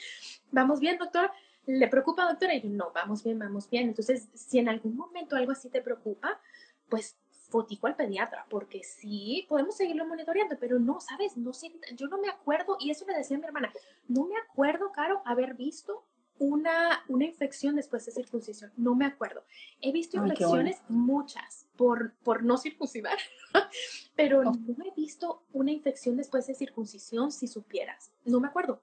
¿Vamos 0.51 0.81
bien, 0.81 0.99
doctor? 0.99 1.31
¿Le 1.67 1.89
preocupa, 1.89 2.29
doctora? 2.29 2.55
Y 2.55 2.63
yo, 2.63 2.69
no, 2.71 2.93
vamos 2.93 3.23
bien, 3.23 3.39
vamos 3.39 3.69
bien. 3.69 3.89
Entonces, 3.89 4.29
si 4.35 4.59
en 4.59 4.69
algún 4.69 4.97
momento 4.97 5.37
algo 5.37 5.53
así 5.53 5.69
te 5.69 5.83
preocupa, 5.83 6.41
pues 6.89 7.17
fotico 7.49 7.87
al 7.87 7.97
pediatra, 7.97 8.47
porque 8.51 8.83
sí, 8.83 9.47
podemos 9.49 9.77
seguirlo 9.77 10.05
monitoreando, 10.07 10.57
pero 10.59 10.79
no, 10.79 11.01
¿sabes? 11.01 11.37
No 11.37 11.53
sé, 11.53 11.73
yo 11.95 12.09
no 12.09 12.19
me 12.19 12.29
acuerdo, 12.29 12.77
y 12.81 12.91
eso 12.91 13.07
le 13.07 13.17
decía 13.17 13.39
mi 13.39 13.45
hermana, 13.45 13.73
no 14.09 14.27
me 14.27 14.37
acuerdo, 14.37 14.91
Caro, 14.93 15.23
haber 15.25 15.55
visto 15.55 16.05
una, 16.39 17.05
una 17.09 17.25
infección 17.25 17.77
después 17.77 18.07
de 18.07 18.13
circuncisión. 18.13 18.73
No 18.77 18.95
me 18.95 19.07
acuerdo. 19.07 19.45
He 19.81 19.93
visto 19.93 20.17
infecciones, 20.17 20.83
muchas, 20.89 21.67
por, 21.77 22.15
por 22.23 22.43
no 22.45 22.57
circuncidar, 22.59 23.19
pero 24.17 24.43
no 24.45 24.85
he 24.85 24.95
visto 24.95 25.45
una 25.53 25.73
infección 25.73 26.17
después 26.17 26.47
de 26.47 26.55
circuncisión, 26.55 27.33
si 27.33 27.47
supieras. 27.47 28.13
No 28.25 28.41
me 28.41 28.49
acuerdo 28.49 28.83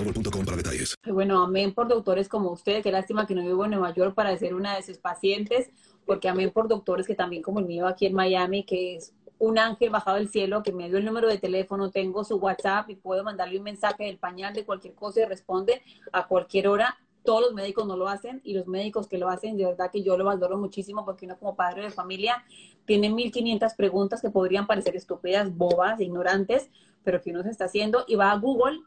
para 0.03 0.57
detalles. 0.57 0.95
Bueno, 1.05 1.43
amén 1.43 1.73
por 1.73 1.87
doctores 1.87 2.27
como 2.27 2.51
usted. 2.51 2.81
Qué 2.83 2.91
lástima 2.91 3.25
que 3.25 3.35
no 3.35 3.41
vivo 3.41 3.65
en 3.65 3.71
Nueva 3.71 3.93
York 3.93 4.15
para 4.15 4.35
ser 4.37 4.53
una 4.53 4.75
de 4.75 4.83
sus 4.83 4.97
pacientes, 4.97 5.69
porque 6.05 6.29
amén 6.29 6.51
por 6.51 6.67
doctores 6.67 7.07
que 7.07 7.15
también 7.15 7.41
como 7.41 7.59
el 7.59 7.65
mío 7.65 7.87
aquí 7.87 8.05
en 8.05 8.13
Miami, 8.13 8.63
que 8.63 8.95
es 8.95 9.13
un 9.41 9.57
ángel 9.57 9.89
bajado 9.89 10.17
del 10.17 10.29
cielo 10.29 10.61
que 10.61 10.71
me 10.71 10.87
dio 10.87 10.99
el 10.99 11.05
número 11.05 11.27
de 11.27 11.39
teléfono, 11.39 11.89
tengo 11.89 12.23
su 12.23 12.37
WhatsApp 12.37 12.89
y 12.89 12.95
puedo 12.95 13.23
mandarle 13.23 13.57
un 13.57 13.63
mensaje 13.63 14.05
del 14.05 14.19
pañal 14.19 14.53
de 14.53 14.65
cualquier 14.65 14.93
cosa 14.93 15.21
y 15.21 15.25
responde 15.25 15.81
a 16.11 16.27
cualquier 16.27 16.67
hora. 16.67 16.97
Todos 17.23 17.41
los 17.41 17.53
médicos 17.53 17.87
no 17.87 17.97
lo 17.97 18.07
hacen 18.07 18.41
y 18.43 18.53
los 18.53 18.67
médicos 18.67 19.07
que 19.07 19.17
lo 19.17 19.29
hacen, 19.29 19.57
de 19.57 19.65
verdad 19.65 19.89
que 19.91 20.03
yo 20.03 20.17
lo 20.17 20.25
valoro 20.25 20.57
muchísimo 20.57 21.05
porque 21.05 21.25
uno 21.25 21.37
como 21.37 21.55
padre 21.55 21.83
de 21.83 21.91
familia 21.91 22.43
tiene 22.85 23.09
1500 23.09 23.73
preguntas 23.73 24.21
que 24.21 24.29
podrían 24.29 24.67
parecer 24.67 24.95
estúpidas, 24.95 25.55
bobas, 25.55 25.99
ignorantes, 25.99 26.69
pero 27.03 27.21
que 27.21 27.31
uno 27.31 27.41
se 27.41 27.49
está 27.49 27.65
haciendo 27.65 28.05
y 28.07 28.15
va 28.15 28.31
a 28.31 28.37
Google 28.37 28.79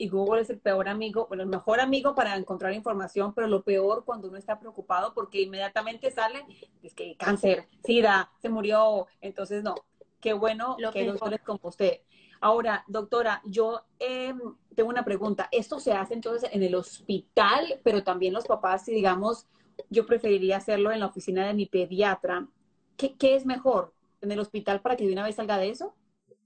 y 0.00 0.08
Google 0.08 0.40
es 0.40 0.48
el 0.48 0.58
peor 0.58 0.88
amigo, 0.88 1.26
bueno, 1.28 1.42
el 1.42 1.48
mejor 1.50 1.78
amigo 1.78 2.14
para 2.14 2.34
encontrar 2.34 2.72
información, 2.72 3.34
pero 3.34 3.46
lo 3.48 3.62
peor 3.62 4.06
cuando 4.06 4.28
uno 4.28 4.38
está 4.38 4.58
preocupado 4.58 5.12
porque 5.12 5.42
inmediatamente 5.42 6.10
sale, 6.10 6.42
es 6.82 6.94
que 6.94 7.18
cáncer, 7.18 7.68
sida, 7.84 8.32
se 8.40 8.48
murió, 8.48 9.08
entonces 9.20 9.62
no, 9.62 9.74
qué 10.18 10.32
bueno 10.32 10.76
lo 10.78 10.90
que 10.90 11.04
doctores 11.04 11.42
como 11.42 11.60
usted. 11.64 12.00
Ahora, 12.40 12.82
doctora, 12.88 13.42
yo 13.44 13.82
em, 13.98 14.40
tengo 14.74 14.88
una 14.88 15.04
pregunta. 15.04 15.50
Esto 15.52 15.78
se 15.78 15.92
hace 15.92 16.14
entonces 16.14 16.48
en 16.50 16.62
el 16.62 16.74
hospital, 16.74 17.78
pero 17.84 18.02
también 18.02 18.32
los 18.32 18.46
papás, 18.46 18.86
si 18.86 18.94
digamos, 18.94 19.48
yo 19.90 20.06
preferiría 20.06 20.56
hacerlo 20.56 20.92
en 20.92 21.00
la 21.00 21.06
oficina 21.08 21.46
de 21.46 21.52
mi 21.52 21.66
pediatra. 21.66 22.48
¿Qué, 22.96 23.18
qué 23.18 23.34
es 23.34 23.44
mejor? 23.44 23.92
¿En 24.22 24.32
el 24.32 24.38
hospital 24.38 24.80
para 24.80 24.96
que 24.96 25.06
de 25.06 25.12
una 25.12 25.24
vez 25.24 25.36
salga 25.36 25.58
de 25.58 25.68
eso? 25.68 25.94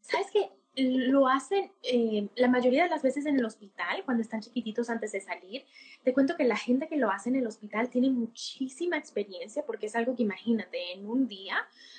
¿Sabes 0.01 0.27
qué? 0.33 0.51
Lo 0.77 1.29
hacen 1.29 1.71
eh, 1.83 2.29
la 2.35 2.49
mayoría 2.49 2.85
de 2.85 2.91
las 2.91 3.03
veces 3.03 3.27
en 3.27 3.39
el 3.39 3.45
hospital, 3.45 4.03
cuando 4.05 4.23
están 4.23 4.41
chiquititos 4.41 4.91
antes 4.91 5.13
de 5.13 5.21
salir. 5.21 5.65
Te 6.03 6.13
cuento 6.13 6.37
que 6.37 6.45
la 6.45 6.57
gente 6.57 6.89
que 6.89 6.97
lo 6.97 7.11
hace 7.11 7.29
en 7.29 7.37
el 7.37 7.47
hospital 7.47 7.91
tiene 7.91 8.11
muchísima 8.11 8.97
experiencia 8.97 9.65
porque 9.65 9.87
es 9.87 9.95
algo 9.95 10.17
que 10.17 10.23
imagínate, 10.23 10.93
en 10.93 11.07
un 11.09 11.29
día 11.29 11.57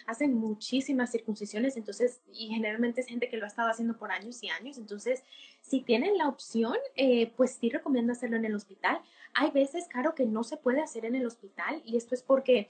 hacen 0.08 0.34
muchísimas 0.34 1.12
circuncisiones, 1.12 1.78
entonces, 1.78 2.22
y 2.34 2.48
generalmente 2.48 3.02
es 3.02 3.08
gente 3.08 3.30
que 3.30 3.38
lo 3.38 3.46
ha 3.46 3.48
estado 3.48 3.70
haciendo 3.70 3.98
por 3.98 4.12
años 4.12 4.44
y 4.44 4.50
años, 4.50 4.78
entonces, 4.78 5.24
si 5.62 5.82
tienen 5.82 6.18
la 6.18 6.28
opción, 6.28 6.76
eh, 6.96 7.32
pues 7.38 7.58
sí 7.60 7.70
recomiendo 7.70 8.12
hacerlo 8.12 8.38
en 8.38 8.46
el 8.46 8.56
hospital. 8.56 9.00
Hay 9.34 9.52
veces, 9.52 9.88
claro, 9.88 10.14
que 10.16 10.26
no 10.26 10.44
se 10.44 10.58
puede 10.58 10.82
hacer 10.82 11.06
en 11.06 11.16
el 11.16 11.26
hospital 11.26 11.82
y 11.86 11.98
esto 11.98 12.14
es 12.14 12.22
porque 12.22 12.70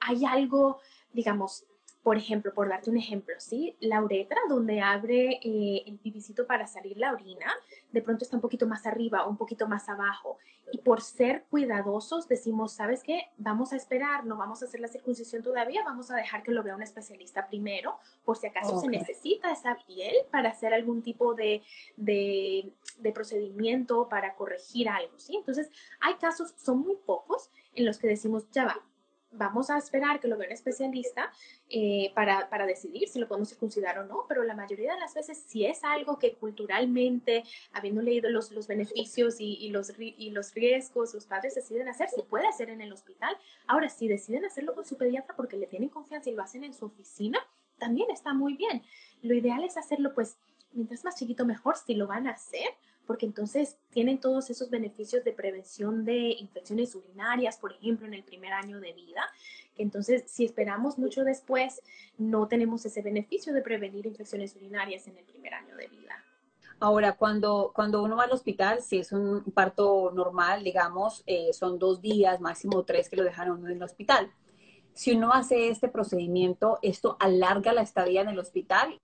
hay 0.00 0.24
algo, 0.24 0.80
digamos, 1.12 1.64
por 2.06 2.16
ejemplo, 2.16 2.54
por 2.54 2.68
darte 2.68 2.88
un 2.88 2.98
ejemplo, 2.98 3.34
¿sí? 3.38 3.76
La 3.80 4.00
uretra, 4.00 4.38
donde 4.48 4.80
abre 4.80 5.40
eh, 5.42 5.82
el 5.86 5.98
pipicito 5.98 6.46
para 6.46 6.68
salir 6.68 6.96
la 6.98 7.12
orina, 7.12 7.52
de 7.90 8.00
pronto 8.00 8.22
está 8.22 8.36
un 8.36 8.40
poquito 8.40 8.68
más 8.68 8.86
arriba 8.86 9.26
o 9.26 9.28
un 9.28 9.36
poquito 9.36 9.66
más 9.66 9.88
abajo. 9.88 10.38
Y 10.70 10.78
por 10.78 11.02
ser 11.02 11.46
cuidadosos 11.50 12.28
decimos, 12.28 12.74
¿sabes 12.74 13.02
qué? 13.02 13.22
Vamos 13.38 13.72
a 13.72 13.76
esperar, 13.76 14.24
no 14.24 14.36
vamos 14.36 14.62
a 14.62 14.66
hacer 14.66 14.78
la 14.78 14.86
circuncisión 14.86 15.42
todavía, 15.42 15.82
vamos 15.84 16.08
a 16.12 16.14
dejar 16.14 16.44
que 16.44 16.52
lo 16.52 16.62
vea 16.62 16.76
un 16.76 16.82
especialista 16.82 17.48
primero, 17.48 17.98
por 18.24 18.36
si 18.36 18.46
acaso 18.46 18.78
se 18.78 18.86
necesita 18.86 19.50
esa 19.50 19.76
piel 19.84 20.14
para 20.30 20.50
hacer 20.50 20.74
algún 20.74 21.02
tipo 21.02 21.34
de, 21.34 21.64
de, 21.96 22.72
de 23.00 23.12
procedimiento 23.12 24.08
para 24.08 24.36
corregir 24.36 24.88
algo, 24.88 25.18
¿sí? 25.18 25.34
Entonces, 25.34 25.72
hay 25.98 26.14
casos, 26.14 26.54
son 26.56 26.82
muy 26.82 26.94
pocos, 27.04 27.50
en 27.74 27.84
los 27.84 27.98
que 27.98 28.06
decimos, 28.06 28.48
ya 28.52 28.66
va, 28.66 28.80
vamos 29.30 29.70
a 29.70 29.78
esperar 29.78 30.20
que 30.20 30.28
lo 30.28 30.36
vea 30.36 30.48
un 30.48 30.52
especialista 30.52 31.32
eh, 31.68 32.12
para, 32.14 32.48
para, 32.48 32.66
decidir 32.66 33.08
si 33.08 33.18
lo 33.18 33.28
podemos 33.28 33.48
circuncidar 33.48 33.98
o 33.98 34.04
no, 34.04 34.24
pero 34.28 34.42
la 34.44 34.54
mayoría 34.54 34.94
de 34.94 35.00
las 35.00 35.14
veces 35.14 35.44
si 35.46 35.66
es 35.66 35.84
algo 35.84 36.18
que 36.18 36.34
culturalmente, 36.34 37.44
habiendo 37.72 38.02
leído 38.02 38.30
los, 38.30 38.50
los 38.52 38.66
beneficios 38.66 39.40
y, 39.40 39.54
y, 39.54 39.70
los, 39.70 39.92
y 39.98 40.30
los 40.30 40.54
riesgos, 40.54 41.14
los 41.14 41.26
padres 41.26 41.54
deciden 41.54 41.88
hacer, 41.88 42.08
se 42.08 42.22
puede 42.22 42.46
hacer 42.46 42.70
en 42.70 42.80
el 42.80 42.92
hospital. 42.92 43.36
Ahora, 43.66 43.88
si 43.88 44.08
deciden 44.08 44.44
hacerlo 44.44 44.74
con 44.74 44.84
su 44.84 44.96
pediatra 44.96 45.36
porque 45.36 45.56
le 45.56 45.66
tienen 45.66 45.88
confianza 45.88 46.30
y 46.30 46.34
lo 46.34 46.42
hacen 46.42 46.64
en 46.64 46.74
su 46.74 46.86
oficina, 46.86 47.38
también 47.78 48.10
está 48.10 48.32
muy 48.32 48.54
bien. 48.56 48.82
Lo 49.22 49.34
ideal 49.34 49.64
es 49.64 49.76
hacerlo 49.76 50.14
pues 50.14 50.38
mientras 50.72 51.04
más 51.04 51.16
chiquito 51.16 51.44
mejor 51.44 51.76
si 51.76 51.94
lo 51.94 52.06
van 52.06 52.26
a 52.26 52.32
hacer, 52.32 52.68
porque 53.06 53.26
entonces 53.26 53.76
tienen 53.90 54.18
todos 54.18 54.50
esos 54.50 54.70
beneficios 54.70 55.24
de 55.24 55.32
prevención 55.32 56.04
de 56.04 56.36
infecciones 56.38 56.94
urinarias, 56.94 57.56
por 57.56 57.72
ejemplo, 57.72 58.06
en 58.06 58.14
el 58.14 58.24
primer 58.24 58.52
año 58.52 58.80
de 58.80 58.92
vida. 58.92 59.22
Entonces, 59.78 60.24
si 60.26 60.44
esperamos 60.44 60.98
mucho 60.98 61.24
después, 61.24 61.82
no 62.18 62.48
tenemos 62.48 62.84
ese 62.84 63.02
beneficio 63.02 63.52
de 63.52 63.62
prevenir 63.62 64.06
infecciones 64.06 64.56
urinarias 64.56 65.06
en 65.06 65.16
el 65.16 65.24
primer 65.24 65.54
año 65.54 65.76
de 65.76 65.86
vida. 65.88 66.14
Ahora, 66.78 67.12
cuando, 67.12 67.72
cuando 67.74 68.02
uno 68.02 68.16
va 68.16 68.24
al 68.24 68.32
hospital, 68.32 68.82
si 68.82 68.98
es 68.98 69.12
un 69.12 69.42
parto 69.54 70.10
normal, 70.14 70.62
digamos, 70.62 71.22
eh, 71.26 71.52
son 71.52 71.78
dos 71.78 72.02
días, 72.02 72.40
máximo 72.40 72.84
tres 72.84 73.08
que 73.08 73.16
lo 73.16 73.24
dejaron 73.24 73.64
en 73.64 73.76
el 73.76 73.82
hospital. 73.82 74.30
Si 74.92 75.12
uno 75.12 75.32
hace 75.32 75.68
este 75.68 75.88
procedimiento, 75.88 76.78
¿esto 76.82 77.16
alarga 77.20 77.72
la 77.72 77.82
estadía 77.82 78.22
en 78.22 78.28
el 78.28 78.38
hospital? 78.38 78.98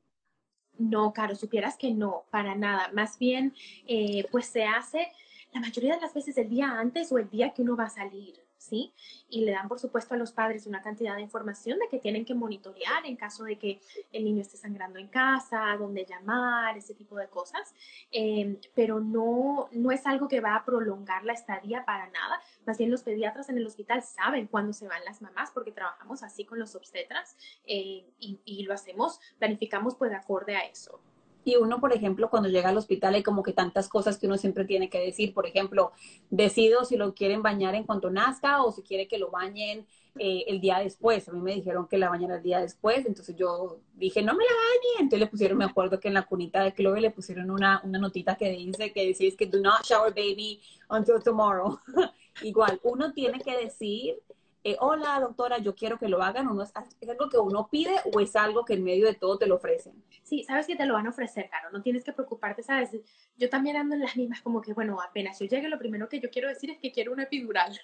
No, 0.79 1.13
Caro, 1.13 1.35
supieras 1.35 1.77
que 1.77 1.93
no, 1.93 2.25
para 2.31 2.55
nada. 2.55 2.91
Más 2.93 3.19
bien, 3.19 3.55
eh, 3.87 4.27
pues 4.31 4.47
se 4.47 4.65
hace 4.65 5.13
la 5.53 5.61
mayoría 5.61 5.95
de 5.95 6.01
las 6.01 6.15
veces 6.15 6.37
el 6.39 6.49
día 6.49 6.79
antes 6.79 7.13
o 7.13 7.19
el 7.19 7.29
día 7.29 7.51
que 7.51 7.63
uno 7.63 7.77
va 7.77 7.85
a 7.85 7.91
salir. 7.91 8.43
¿sí? 8.63 8.93
Y 9.29 9.45
le 9.45 9.53
dan, 9.53 9.69
por 9.69 9.79
supuesto, 9.79 10.15
a 10.15 10.17
los 10.17 10.33
padres 10.33 10.67
una 10.67 10.83
cantidad 10.83 11.17
de 11.17 11.23
información 11.23 11.79
de 11.79 11.89
que 11.89 11.99
tienen 11.99 12.25
que 12.25 12.35
monitorear 12.35 13.05
en 13.05 13.17
caso 13.17 13.45
de 13.45 13.59
que 13.59 13.81
el 14.13 14.25
niño 14.25 14.41
esté 14.41 14.57
sangrando 14.57 14.99
en 14.99 15.09
casa, 15.09 15.77
dónde 15.79 16.07
llamar, 16.09 16.77
ese 16.77 16.95
tipo 16.95 17.17
de 17.17 17.29
cosas. 17.29 17.75
Em, 18.11 18.57
pero 18.75 19.01
no, 19.01 19.69
no 19.73 19.91
es 19.91 20.07
algo 20.07 20.29
que 20.29 20.41
va 20.41 20.55
a 20.55 20.65
prolongar 20.65 21.25
la 21.25 21.33
estadía 21.33 21.85
para 21.85 22.09
nada. 22.11 22.41
Más 22.67 22.79
bien 22.79 22.91
los 22.91 23.03
pediatras 23.03 23.49
en 23.49 23.59
el 23.59 23.67
hospital 23.67 24.03
saben 24.03 24.47
cuándo 24.47 24.73
se 24.73 24.89
van 24.89 25.05
las 25.05 25.23
mamás 25.23 25.51
porque 25.53 25.73
trabajamos 25.73 26.23
así 26.23 26.45
con 26.45 26.59
los 26.59 26.75
obstetras 26.75 27.37
eh, 27.65 28.07
y, 28.19 28.41
y 28.45 28.63
lo 28.65 28.75
hacemos, 28.75 29.21
planificamos 29.39 29.97
pues 29.97 30.11
de 30.11 30.17
acorde 30.17 30.57
a 30.57 30.61
eso. 30.61 31.01
Y 31.45 31.57
uno, 31.57 31.81
por 31.81 31.93
ejemplo, 31.93 32.31
cuando 32.31 32.49
llega 32.49 32.69
al 32.69 32.77
hospital 32.77 33.15
hay 33.15 33.23
como 33.23 33.43
que 33.43 33.53
tantas 33.53 33.89
cosas 33.89 34.19
que 34.19 34.27
uno 34.27 34.39
siempre 34.39 34.65
tiene 34.65 34.89
que 34.89 35.01
decir. 35.01 35.35
Por 35.35 35.47
ejemplo, 35.47 35.93
decido 36.31 36.85
si 36.85 36.97
lo 36.97 37.15
quieren 37.15 37.43
bañar 37.43 37.75
en 37.75 37.85
cuanto 37.85 38.11
nazca 38.11 38.63
o 38.63 38.71
si 38.71 38.83
quiere 38.83 39.09
que 39.09 39.19
lo 39.19 39.31
bañen 39.31 39.87
eh, 40.19 40.45
el 40.47 40.61
día 40.61 40.79
después. 40.79 41.29
A 41.29 41.33
mí 41.33 41.41
me 41.41 41.55
dijeron 41.55 41.89
que 41.89 41.99
la 41.99 42.09
bañara 42.09 42.37
el 42.37 42.43
día 42.43 42.61
después, 42.61 43.05
entonces 43.07 43.35
yo 43.35 43.81
dije, 43.95 44.23
no 44.23 44.35
me 44.35 44.45
la 44.45 44.51
bañe. 44.51 45.01
Entonces 45.01 45.21
le 45.21 45.27
pusieron, 45.27 45.59
me 45.59 45.65
acuerdo 45.65 45.99
que 45.99 46.09
en 46.09 46.15
la 46.15 46.27
cunita 46.27 46.63
de 46.63 46.75
Chloe 46.75 47.01
le 47.01 47.11
pusieron 47.11 47.51
una, 47.51 47.81
una 47.83 47.99
notita 47.99 48.37
que 48.37 48.51
dice, 48.51 48.93
que 48.93 49.07
decía 49.07 49.29
es 49.29 49.37
que 49.37 49.47
do 49.47 49.61
not 49.61 49.83
shower 49.85 50.13
baby 50.15 50.61
until 50.91 51.21
tomorrow. 51.23 51.79
Igual, 52.41 52.81
uno 52.83 53.13
tiene 53.13 53.41
que 53.41 53.57
decir 53.57 54.23
eh, 54.65 54.77
hola 54.79 55.19
doctora, 55.19 55.59
yo 55.59 55.75
quiero 55.75 55.99
que 55.99 56.09
lo 56.09 56.23
hagan, 56.23 56.47
o 56.47 56.55
no 56.55 56.63
es, 56.63 56.73
algo 56.75 57.29
que 57.29 57.39
uno 57.39 57.69
pide 57.69 57.97
o 58.13 58.21
es 58.21 58.37
algo 58.37 58.65
que 58.65 58.75
en 58.75 58.85
medio 58.85 59.07
de 59.07 59.15
todo 59.15 59.37
te 59.37 59.47
lo 59.49 59.57
ofrecen. 59.57 60.05
Sí, 60.23 60.45
sabes 60.45 60.69
que 60.69 60.77
te 60.77 60.87
lo 60.87 60.95
van 60.95 61.07
a 61.07 61.11
ofrecer, 61.11 61.49
claro, 61.49 61.71
no 61.73 61.83
tienes 61.83 62.05
que 62.05 62.13
preocuparte, 62.13 62.63
sabes. 62.63 62.91
Yo 63.37 63.51
también 63.51 63.77
ando 63.77 63.97
en 63.97 64.03
las 64.03 64.17
mismas, 64.17 64.41
como 64.41 64.63
que, 64.63 64.73
bueno, 64.73 65.01
apenas 65.01 65.41
yo 65.41 65.47
llegue, 65.47 65.69
lo 65.69 65.81
primero 65.81 66.09
que 66.09 66.21
yo 66.21 66.31
quiero 66.31 66.49
decir 66.49 66.71
es 66.71 66.79
que 66.79 66.93
quiero 66.93 67.13
una 67.13 67.25
epidural. 67.25 67.77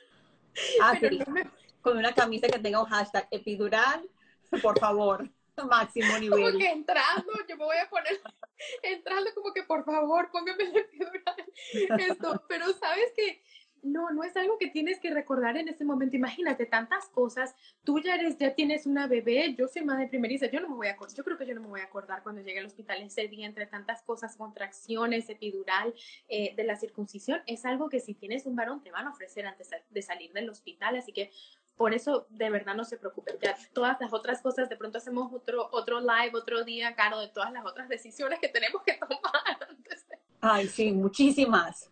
Ah, 0.80 0.96
sí. 1.00 1.18
Con 1.82 1.98
una 1.98 2.14
camisa 2.14 2.46
que 2.46 2.60
tenga 2.60 2.80
un 2.80 2.88
hashtag 2.88 3.26
epidural, 3.32 4.08
por 4.62 4.78
favor, 4.78 5.28
máximo 5.68 6.16
nivel. 6.20 6.44
Como 6.44 6.58
que 6.58 6.70
entrando, 6.70 7.32
yo 7.48 7.56
me 7.56 7.64
voy 7.64 7.76
a 7.76 7.90
poner, 7.90 8.20
entrando 8.82 9.30
como 9.34 9.52
que, 9.52 9.64
por 9.64 9.84
favor, 9.84 10.30
póngame 10.30 10.64
la 10.64 10.78
epidural. 10.78 11.44
Esto, 11.98 12.44
pero 12.48 12.72
sabes 12.74 13.12
que 13.16 13.42
no, 13.82 14.10
no 14.10 14.24
es 14.24 14.36
algo 14.36 14.58
que 14.58 14.68
tienes 14.68 14.98
que 15.00 15.10
recordar 15.10 15.56
en 15.56 15.68
ese 15.68 15.84
momento. 15.84 16.16
Imagínate 16.16 16.66
tantas 16.66 17.08
cosas. 17.08 17.54
Tú 17.84 18.00
ya 18.00 18.14
eres, 18.14 18.36
ya 18.38 18.54
tienes 18.54 18.86
una 18.86 19.06
bebé. 19.06 19.54
Yo 19.56 19.68
soy 19.68 19.84
madre 19.84 20.06
primeriza. 20.06 20.46
Yo 20.46 20.60
no 20.60 20.68
me 20.68 20.76
voy 20.76 20.86
a 20.88 20.92
acordar. 20.92 21.16
Yo 21.16 21.24
creo 21.24 21.38
que 21.38 21.46
yo 21.46 21.54
no 21.54 21.60
me 21.60 21.68
voy 21.68 21.80
a 21.80 21.84
acordar 21.84 22.22
cuando 22.22 22.42
llegue 22.42 22.60
al 22.60 22.66
hospital 22.66 23.02
ese 23.02 23.28
día 23.28 23.46
entre 23.46 23.66
tantas 23.66 24.02
cosas, 24.02 24.36
contracciones, 24.36 25.28
epidural, 25.28 25.94
eh, 26.28 26.54
de 26.56 26.64
la 26.64 26.76
circuncisión. 26.76 27.40
Es 27.46 27.64
algo 27.64 27.88
que 27.88 28.00
si 28.00 28.14
tienes 28.14 28.46
un 28.46 28.56
varón 28.56 28.82
te 28.82 28.90
van 28.90 29.06
a 29.06 29.10
ofrecer 29.10 29.46
antes 29.46 29.70
de 29.88 30.02
salir 30.02 30.32
del 30.32 30.50
hospital. 30.50 30.96
Así 30.96 31.12
que 31.12 31.30
por 31.76 31.94
eso 31.94 32.26
de 32.30 32.50
verdad 32.50 32.74
no 32.74 32.84
se 32.84 32.98
preocupen. 32.98 33.36
Ya 33.40 33.56
todas 33.72 33.96
las 34.00 34.12
otras 34.12 34.42
cosas, 34.42 34.68
de 34.68 34.76
pronto 34.76 34.98
hacemos 34.98 35.32
otro, 35.32 35.68
otro 35.72 36.00
live, 36.00 36.32
otro 36.34 36.64
día, 36.64 36.94
Caro, 36.94 37.20
de 37.20 37.28
todas 37.28 37.52
las 37.52 37.64
otras 37.64 37.88
decisiones 37.88 38.40
que 38.40 38.48
tenemos 38.48 38.82
que 38.82 38.94
tomar. 39.08 39.58
Ay, 40.40 40.68
sí, 40.68 40.92
muchísimas. 40.92 41.90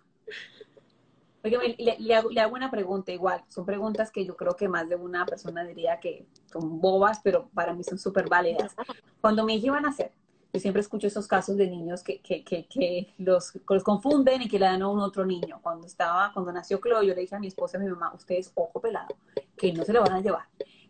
Oye, 1.46 1.76
le, 1.78 2.14
hago, 2.14 2.54
una 2.54 2.70
pregunta 2.70 3.12
igual. 3.12 3.44
Son 3.48 3.64
preguntas 3.64 4.10
que 4.10 4.24
yo 4.24 4.36
creo 4.36 4.56
que 4.56 4.68
más 4.68 4.88
de 4.88 4.96
una 4.96 5.24
persona 5.24 5.64
diría 5.64 6.00
que 6.00 6.26
son 6.50 6.80
bobas, 6.80 7.20
pero 7.22 7.48
para 7.54 7.72
mí 7.72 7.84
son 7.84 7.98
súper 7.98 8.28
válidas. 8.28 8.74
Cuando 9.20 9.44
mi 9.44 9.54
hija 9.54 9.66
iba 9.66 9.78
a 9.78 9.80
nacer, 9.80 10.12
yo 10.52 10.60
siempre 10.60 10.80
escucho 10.80 11.06
esos 11.06 11.26
casos 11.26 11.56
de 11.56 11.68
niños 11.68 12.02
que, 12.02 12.20
que, 12.20 12.42
que, 12.42 12.66
que 12.66 13.14
los, 13.18 13.52
los, 13.68 13.84
confunden 13.84 14.42
y 14.42 14.48
que 14.48 14.58
le 14.58 14.66
dan 14.66 14.82
a 14.82 14.88
un 14.88 15.00
otro 15.00 15.24
niño. 15.24 15.60
Cuando 15.62 15.86
estaba, 15.86 16.32
cuando 16.32 16.52
nació 16.52 16.78
Chloe, 16.78 17.06
yo 17.06 17.14
le 17.14 17.20
dije 17.20 17.36
a 17.36 17.38
mi 17.38 17.46
esposa 17.46 17.76
y 17.76 17.80
a 17.80 17.84
mi 17.84 17.90
mamá, 17.90 18.12
ustedes 18.14 18.50
ojo 18.54 18.80
pelado, 18.80 19.14
que 19.56 19.72
no 19.72 19.84
se 19.84 19.92
lo 19.92 20.00
van 20.02 20.14
a 20.14 20.20
llevar 20.20 20.46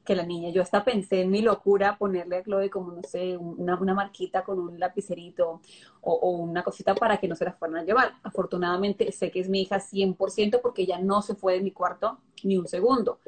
que 0.06 0.14
la 0.14 0.24
niña. 0.24 0.48
Yo 0.48 0.62
hasta 0.62 0.84
pensé 0.84 1.20
en 1.20 1.30
mi 1.30 1.42
locura 1.42 1.98
ponerle 1.98 2.38
a 2.38 2.42
Chloe 2.42 2.70
como, 2.70 2.92
no 2.92 3.02
sé, 3.02 3.36
una, 3.36 3.78
una 3.78 3.92
marquita 3.92 4.42
con 4.42 4.58
un 4.58 4.80
lapicerito 4.80 5.60
o, 6.00 6.30
una 6.30 6.62
cosita 6.62 6.94
para 6.94 7.18
que 7.18 7.28
no 7.28 7.36
se 7.36 7.44
la 7.44 7.52
fueran 7.52 7.78
a 7.78 7.84
llevar. 7.84 8.14
Afortunadamente 8.22 9.12
sé 9.12 9.30
que 9.30 9.40
es 9.40 9.50
mi 9.50 9.60
hija 9.62 9.76
100% 9.76 10.60
porque 10.62 10.82
ella 10.82 10.98
no 10.98 11.20
se 11.20 11.34
fue 11.34 11.54
de 11.54 11.60
mi 11.60 11.72
cuarto 11.72 12.18
ni 12.42 12.56
un 12.56 12.66
segundo. 12.66 13.18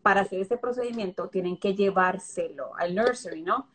Para 0.00 0.22
hacer 0.22 0.40
este 0.40 0.56
procedimiento 0.56 1.28
tienen 1.28 1.58
que 1.58 1.74
llevárselo 1.74 2.74
al 2.76 2.94
nursery, 2.94 3.42
¿no? 3.42 3.66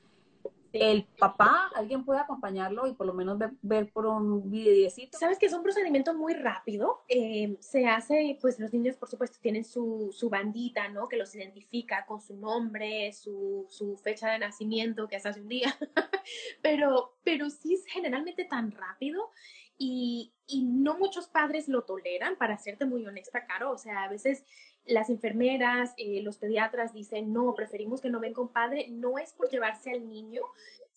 El 0.73 1.05
papá, 1.19 1.69
alguien 1.75 2.03
puede 2.03 2.19
acompañarlo 2.19 2.87
y 2.87 2.93
por 2.93 3.05
lo 3.05 3.13
menos 3.13 3.37
ver, 3.61 3.91
por 3.91 4.07
un 4.07 4.49
videocito. 4.49 5.19
Sabes 5.19 5.37
que 5.37 5.45
es 5.45 5.53
un 5.53 5.61
procedimiento 5.61 6.15
muy 6.15 6.33
rápido. 6.33 7.03
Eh, 7.07 7.55
se 7.59 7.85
hace, 7.85 8.39
pues 8.41 8.59
los 8.59 8.73
niños, 8.73 8.95
por 8.95 9.07
supuesto, 9.07 9.37
tienen 9.39 9.65
su, 9.65 10.09
su, 10.11 10.29
bandita, 10.31 10.89
¿no? 10.89 11.07
Que 11.07 11.17
los 11.17 11.35
identifica 11.35 12.05
con 12.07 12.19
su 12.19 12.35
nombre, 12.35 13.13
su, 13.13 13.67
su 13.69 13.97
fecha 13.97 14.31
de 14.31 14.39
nacimiento, 14.39 15.07
que 15.07 15.17
es 15.17 15.25
hace 15.27 15.41
un 15.41 15.47
día. 15.47 15.77
pero, 16.63 17.17
pero 17.23 17.51
sí 17.51 17.75
es 17.75 17.85
generalmente 17.85 18.43
tan 18.43 18.71
rápido 18.71 19.29
y, 19.77 20.33
y 20.47 20.63
no 20.63 20.97
muchos 20.97 21.27
padres 21.27 21.67
lo 21.67 21.83
toleran, 21.83 22.35
para 22.35 22.57
serte 22.57 22.85
muy 22.85 23.05
honesta, 23.05 23.45
Caro. 23.45 23.71
O 23.71 23.77
sea, 23.77 24.03
a 24.03 24.09
veces 24.09 24.43
las 24.85 25.09
enfermeras, 25.09 25.93
eh, 25.97 26.21
los 26.21 26.37
pediatras 26.37 26.93
dicen, 26.93 27.31
no, 27.33 27.53
preferimos 27.55 28.01
que 28.01 28.09
no 28.09 28.19
venga 28.19 28.41
un 28.41 28.49
padre, 28.49 28.87
no 28.89 29.17
es 29.17 29.33
por 29.33 29.49
llevarse 29.49 29.91
al 29.91 30.07
niño, 30.07 30.41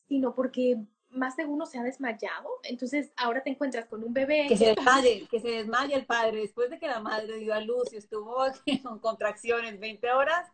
sino 0.08 0.34
porque 0.34 0.78
más 1.10 1.36
de 1.36 1.46
uno 1.46 1.66
se 1.66 1.78
ha 1.78 1.82
desmayado, 1.82 2.48
entonces 2.64 3.12
ahora 3.16 3.42
te 3.42 3.50
encuentras 3.50 3.86
con 3.86 4.02
un 4.04 4.12
bebé. 4.12 4.46
Que 4.48 4.56
se 4.56 4.74
desmaye, 4.74 5.26
que 5.30 5.40
se 5.40 5.48
desmaye 5.48 5.94
el 5.94 6.04
padre 6.04 6.40
después 6.40 6.70
de 6.70 6.78
que 6.78 6.86
la 6.86 7.00
madre 7.00 7.38
dio 7.38 7.54
a 7.54 7.60
luz 7.60 7.92
y 7.92 7.96
estuvo 7.96 8.36
con 8.82 8.98
contracciones 8.98 9.78
20 9.80 10.10
horas. 10.10 10.48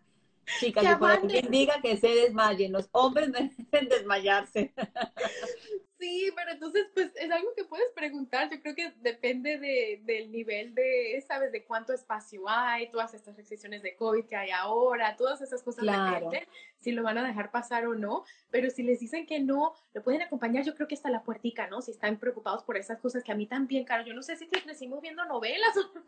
Chicas, 0.59 0.85
que 0.85 0.97
por 0.97 1.51
diga 1.51 1.81
que 1.81 1.97
se 1.97 2.09
desmayen, 2.09 2.73
los 2.73 2.89
hombres 2.93 3.31
deben 3.71 3.89
desmayarse. 3.89 4.73
Sí, 6.03 6.33
pero 6.35 6.51
entonces, 6.51 6.89
pues 6.95 7.13
es 7.15 7.31
algo 7.31 7.55
que 7.57 7.63
puedes 7.63 7.87
preguntar. 7.95 8.51
Yo 8.51 8.61
creo 8.61 8.75
que 8.75 8.93
depende 9.03 9.57
de, 9.59 10.01
del 10.03 10.33
nivel 10.33 10.75
de, 10.75 11.25
¿sabes? 11.25 11.53
De 11.53 11.63
cuánto 11.63 11.93
espacio 11.93 12.43
hay, 12.49 12.91
todas 12.91 13.15
estas 13.15 13.37
restricciones 13.37 13.85
de 13.85 13.95
COVID 13.95 14.25
que 14.25 14.35
hay 14.35 14.51
ahora, 14.51 15.15
todas 15.17 15.41
esas 15.43 15.63
cosas 15.63 15.85
claro. 15.85 16.27
depende 16.29 16.49
si 16.81 16.91
lo 16.91 17.05
van 17.05 17.19
a 17.19 17.25
dejar 17.29 17.53
pasar 17.53 17.87
o 17.87 17.95
no. 17.95 18.25
Pero 18.51 18.69
si 18.71 18.83
les 18.83 18.99
dicen 18.99 19.27
que 19.27 19.39
no, 19.39 19.75
lo 19.95 20.03
pueden 20.03 20.23
acompañar, 20.23 20.65
yo 20.65 20.75
creo 20.75 20.89
que 20.89 20.97
hasta 20.97 21.09
la 21.09 21.23
puertica, 21.23 21.69
¿no? 21.69 21.81
Si 21.81 21.93
están 21.93 22.19
preocupados 22.19 22.65
por 22.65 22.77
esas 22.77 22.99
cosas 22.99 23.23
que 23.23 23.31
a 23.31 23.37
mí 23.37 23.47
también, 23.47 23.85
claro, 23.85 24.05
yo 24.05 24.13
no 24.13 24.25
sé 24.25 24.35
si 24.35 24.49
crecimos 24.49 25.01
viendo 25.01 25.25
novelas 25.27 25.77
o 25.77 25.83
no 25.95 26.03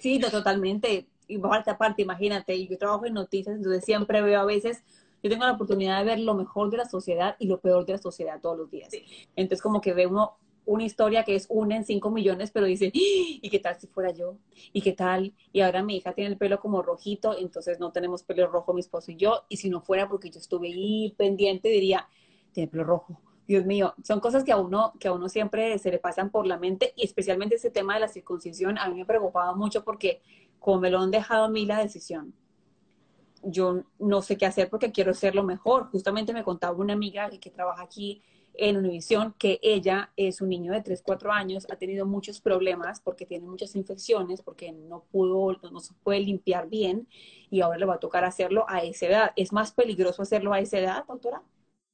Sí, 0.00 0.20
totalmente. 0.20 1.06
Y 1.28 1.38
aparte, 1.38 1.70
aparte, 1.70 2.02
imagínate, 2.02 2.66
yo 2.66 2.76
trabajo 2.76 3.06
en 3.06 3.14
noticias, 3.14 3.56
entonces 3.56 3.86
siempre 3.86 4.20
veo 4.20 4.38
a 4.38 4.44
veces 4.44 4.82
yo 5.22 5.30
tengo 5.30 5.44
la 5.44 5.52
oportunidad 5.52 5.98
de 5.98 6.04
ver 6.04 6.20
lo 6.20 6.34
mejor 6.34 6.70
de 6.70 6.78
la 6.78 6.84
sociedad 6.86 7.36
y 7.38 7.46
lo 7.46 7.60
peor 7.60 7.84
de 7.86 7.94
la 7.94 7.98
sociedad 7.98 8.40
todos 8.40 8.56
los 8.56 8.70
días. 8.70 8.90
Entonces, 9.36 9.62
como 9.62 9.80
que 9.80 9.92
ve 9.92 10.06
uno 10.06 10.36
una 10.66 10.84
historia 10.84 11.24
que 11.24 11.34
es 11.34 11.46
una 11.48 11.76
en 11.76 11.84
cinco 11.84 12.10
millones, 12.10 12.50
pero 12.50 12.66
dice, 12.66 12.86
¡Ah! 12.86 12.90
¿y 12.94 13.50
qué 13.50 13.58
tal 13.58 13.78
si 13.78 13.86
fuera 13.86 14.12
yo? 14.12 14.36
¿Y 14.72 14.82
qué 14.82 14.92
tal? 14.92 15.34
Y 15.52 15.60
ahora 15.60 15.82
mi 15.82 15.96
hija 15.96 16.12
tiene 16.12 16.30
el 16.30 16.36
pelo 16.36 16.60
como 16.60 16.82
rojito, 16.82 17.36
entonces 17.36 17.80
no 17.80 17.92
tenemos 17.92 18.22
pelo 18.22 18.46
rojo 18.46 18.72
mi 18.72 18.80
esposo 18.80 19.10
y 19.10 19.16
yo, 19.16 19.44
y 19.48 19.56
si 19.56 19.68
no 19.68 19.80
fuera 19.80 20.08
porque 20.08 20.30
yo 20.30 20.38
estuve 20.38 20.68
ahí 20.68 21.14
pendiente, 21.16 21.68
diría, 21.68 22.08
tiene 22.52 22.70
pelo 22.70 22.84
rojo. 22.84 23.20
Dios 23.48 23.66
mío, 23.66 23.94
son 24.04 24.20
cosas 24.20 24.44
que 24.44 24.52
a 24.52 24.58
uno, 24.58 24.92
que 25.00 25.08
a 25.08 25.12
uno 25.12 25.28
siempre 25.28 25.76
se 25.78 25.90
le 25.90 25.98
pasan 25.98 26.30
por 26.30 26.46
la 26.46 26.56
mente, 26.56 26.92
y 26.94 27.04
especialmente 27.04 27.56
ese 27.56 27.70
tema 27.70 27.94
de 27.94 28.00
la 28.00 28.08
circuncisión, 28.08 28.78
a 28.78 28.88
mí 28.88 28.94
me 28.94 29.04
preocupaba 29.04 29.54
mucho 29.56 29.82
porque 29.82 30.22
como 30.60 30.80
me 30.80 30.90
lo 30.90 31.00
han 31.00 31.10
dejado 31.10 31.46
a 31.46 31.48
mí 31.48 31.66
la 31.66 31.78
decisión, 31.78 32.34
yo 33.42 33.84
no 33.98 34.22
sé 34.22 34.36
qué 34.36 34.46
hacer 34.46 34.68
porque 34.68 34.92
quiero 34.92 35.12
hacerlo 35.12 35.42
mejor. 35.42 35.90
Justamente 35.90 36.32
me 36.32 36.44
contaba 36.44 36.76
una 36.76 36.92
amiga 36.92 37.30
que, 37.30 37.50
trabaja 37.50 37.82
aquí 37.82 38.22
en 38.54 38.76
Univisión 38.76 39.34
que 39.38 39.58
ella 39.62 40.12
es 40.16 40.40
un 40.40 40.48
niño 40.48 40.72
de 40.72 40.82
3, 40.82 41.02
4 41.02 41.32
años, 41.32 41.66
ha 41.70 41.76
tenido 41.76 42.04
muchos 42.04 42.40
problemas 42.40 43.00
porque 43.00 43.26
tiene 43.26 43.46
muchas 43.46 43.74
infecciones, 43.76 44.42
porque 44.42 44.72
no 44.72 45.04
pudo, 45.10 45.56
no 45.70 45.80
se 45.80 45.94
puede 46.02 46.20
limpiar 46.20 46.68
bien 46.68 47.08
y 47.50 47.60
ahora 47.60 47.78
le 47.78 47.86
va 47.86 47.94
a 47.94 48.00
tocar 48.00 48.24
hacerlo 48.24 48.66
a 48.68 48.82
esa 48.82 49.06
edad. 49.06 49.32
¿Es 49.36 49.52
más 49.52 49.72
peligroso 49.72 50.22
hacerlo 50.22 50.52
a 50.52 50.60
esa 50.60 50.78
edad, 50.78 51.04
doctora? 51.06 51.42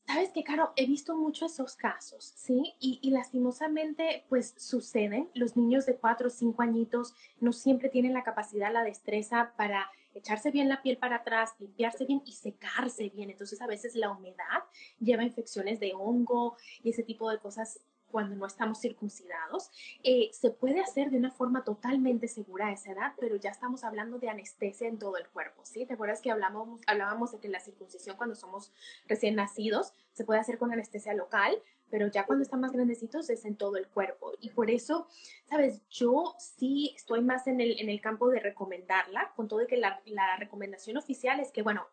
Sabes 0.07 0.31
que, 0.31 0.45
Caro, 0.45 0.73
he 0.77 0.87
visto 0.87 1.17
mucho 1.17 1.47
esos 1.47 1.75
casos, 1.75 2.33
¿sí? 2.37 2.75
Y, 2.79 3.01
y, 3.03 3.11
lastimosamente, 3.11 4.25
pues 4.29 4.55
suceden. 4.57 5.29
Los 5.35 5.57
niños 5.57 5.85
de 5.85 5.97
cuatro 5.97 6.29
o 6.29 6.31
cinco 6.31 6.63
añitos 6.63 7.13
no 7.41 7.53
siempre 7.53 7.89
tienen 7.89 8.15
la 8.15 8.23
capacidad, 8.23 8.73
la 8.73 8.85
destreza 8.85 9.53
para 9.57 9.91
echarse 10.19 10.51
bien 10.51 10.69
la 10.69 10.83
piel 10.83 10.99
para 10.99 11.17
atrás, 11.17 11.55
limpiarse 11.59 12.05
bien 12.05 12.23
y 12.25 12.33
secarse 12.33 13.09
bien. 13.11 13.31
Entonces, 13.31 13.61
a 13.61 13.67
veces 13.67 13.95
la 13.95 14.11
humedad 14.11 14.65
lleva 14.99 15.23
infecciones 15.23 15.81
de 15.81 15.93
hongo 15.95 16.57
y 16.83 16.91
ese 16.91 17.03
tipo 17.03 17.31
de 17.31 17.39
cosas 17.39 17.81
cuando 18.11 18.37
no 18.37 18.47
estamos 18.47 18.81
circuncidados. 18.81 19.71
Eh, 20.03 20.31
se 20.33 20.51
puede 20.51 20.81
hacer 20.81 21.11
de 21.11 21.19
una 21.19 21.31
forma 21.31 21.65
totalmente 21.65 22.29
segura 22.29 22.69
a 22.69 22.73
esa 22.73 22.93
edad, 22.93 23.13
pero 23.19 23.37
ya 23.37 23.51
estamos 23.51 23.85
hablando 23.85 24.19
de 24.19 24.29
anestesia 24.29 24.89
en 24.89 24.99
todo 24.99 25.17
el 25.17 25.29
cuerpo, 25.29 25.65
¿sí? 25.65 25.85
¿Te 25.87 25.95
acuerdas 25.95 26.21
que 26.21 26.31
hablamos, 26.31 26.81
hablábamos 26.87 27.33
de 27.33 27.41
que 27.41 27.49
la 27.49 27.61
circuncisión 27.61 28.17
cuando 28.17 28.35
somos 28.35 28.73
recién 29.07 29.35
nacidos 29.35 29.93
se 30.13 30.25
puede 30.25 30.41
hacer 30.41 30.57
con 30.57 30.73
anestesia 30.73 31.13
local, 31.15 31.63
pero 31.91 32.09
ya 32.09 32.27
cuando 32.27 32.43
están 32.43 32.61
más 32.61 32.73
grandecitos 32.73 33.31
es 33.31 33.45
en 33.45 33.57
todo 33.57 33.77
el 33.77 33.87
cuerpo. 33.89 34.33
Y 34.41 34.51
por 34.51 34.71
eso, 34.71 35.07
sabes, 35.49 35.83
yo 35.89 36.35
sí 36.39 36.93
estoy 36.97 37.23
más 37.23 37.47
en 37.47 37.61
el, 37.61 37.81
en 37.81 37.89
el 37.89 38.01
campo 38.01 38.29
de 38.29 38.41
recomendarla, 38.41 39.33
con 39.37 39.49
todo 39.49 39.61
de 39.61 39.67
que 39.67 39.77
la, 39.77 40.01
la 40.07 40.37
recomendación 40.37 40.97
oficial 40.97 41.41
es 41.41 41.51
que, 41.53 41.63
bueno, 41.63 41.87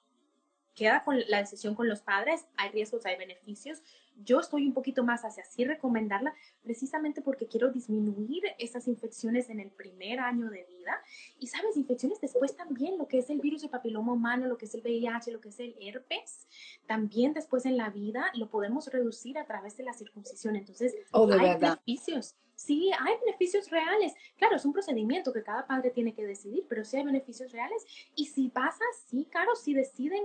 queda 0.75 1.03
con 1.03 1.19
la 1.27 1.39
decisión 1.39 1.75
con 1.75 1.87
los 1.87 2.01
padres, 2.01 2.45
hay 2.57 2.69
riesgos, 2.71 3.05
hay 3.05 3.17
beneficios. 3.17 3.81
Yo 4.23 4.39
estoy 4.39 4.67
un 4.67 4.73
poquito 4.73 5.03
más 5.03 5.25
hacia 5.25 5.43
así 5.43 5.65
recomendarla 5.65 6.33
precisamente 6.61 7.21
porque 7.21 7.47
quiero 7.47 7.71
disminuir 7.71 8.43
esas 8.59 8.87
infecciones 8.87 9.49
en 9.49 9.59
el 9.59 9.71
primer 9.71 10.19
año 10.19 10.49
de 10.49 10.65
vida. 10.65 11.01
Y 11.39 11.47
sabes, 11.47 11.77
infecciones 11.77 12.21
después 12.21 12.55
también, 12.55 12.97
lo 12.97 13.07
que 13.07 13.19
es 13.19 13.29
el 13.29 13.39
virus 13.39 13.63
de 13.63 13.69
papiloma 13.69 14.13
humano, 14.13 14.45
lo 14.47 14.57
que 14.57 14.65
es 14.65 14.75
el 14.75 14.81
VIH, 14.81 15.31
lo 15.31 15.41
que 15.41 15.49
es 15.49 15.59
el 15.59 15.75
herpes, 15.81 16.47
también 16.85 17.33
después 17.33 17.65
en 17.65 17.77
la 17.77 17.89
vida 17.89 18.31
lo 18.35 18.49
podemos 18.49 18.87
reducir 18.87 19.37
a 19.39 19.45
través 19.45 19.77
de 19.77 19.83
la 19.83 19.93
circuncisión. 19.93 20.55
Entonces, 20.55 20.95
oh, 21.11 21.23
hay 21.31 21.39
verdad. 21.39 21.79
beneficios. 21.85 22.35
Sí, 22.55 22.91
hay 22.99 23.15
beneficios 23.25 23.69
reales. 23.69 24.13
Claro, 24.37 24.55
es 24.55 24.65
un 24.65 24.73
procedimiento 24.73 25.33
que 25.33 25.43
cada 25.43 25.65
padre 25.65 25.89
tiene 25.89 26.13
que 26.13 26.25
decidir, 26.25 26.65
pero 26.69 26.85
sí 26.85 26.97
hay 26.97 27.03
beneficios 27.03 27.51
reales. 27.51 27.83
Y 28.15 28.27
si 28.27 28.49
pasa, 28.49 28.85
sí, 29.07 29.27
claro, 29.29 29.55
si 29.55 29.73
deciden 29.73 30.23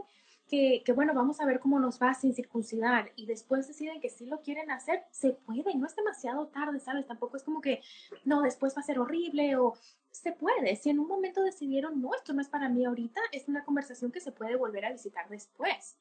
que, 0.48 0.82
bueno, 0.94 1.12
vamos 1.14 1.40
a 1.40 1.46
ver 1.46 1.60
cómo 1.60 1.78
nos 1.78 2.00
va 2.00 2.14
sin 2.14 2.34
circuncidar 2.34 3.12
y 3.16 3.26
después 3.26 3.68
deciden 3.68 4.00
que 4.00 4.08
sí 4.08 4.26
lo 4.26 4.40
quieren 4.40 4.70
hacer, 4.70 5.04
se 5.10 5.32
puede, 5.32 5.74
no 5.76 5.86
es 5.86 5.94
demasiado 5.94 6.46
tarde, 6.48 6.80
¿sabes? 6.80 7.06
Tampoco 7.06 7.36
es 7.36 7.44
como 7.44 7.60
que, 7.60 7.80
no, 8.24 8.42
después 8.42 8.74
va 8.76 8.80
a 8.80 8.84
ser 8.84 8.98
horrible 8.98 9.56
o 9.56 9.74
se 10.10 10.32
puede. 10.32 10.74
Si 10.76 10.90
en 10.90 10.98
un 10.98 11.06
momento 11.06 11.42
decidieron, 11.42 12.00
no, 12.00 12.14
esto 12.14 12.32
no 12.32 12.40
es 12.40 12.48
para 12.48 12.68
mí 12.68 12.84
ahorita, 12.84 13.20
es 13.32 13.46
una 13.48 13.64
conversación 13.64 14.10
que 14.10 14.20
se 14.20 14.32
puede 14.32 14.56
volver 14.56 14.86
a 14.86 14.92
visitar 14.92 15.28
después. 15.28 15.96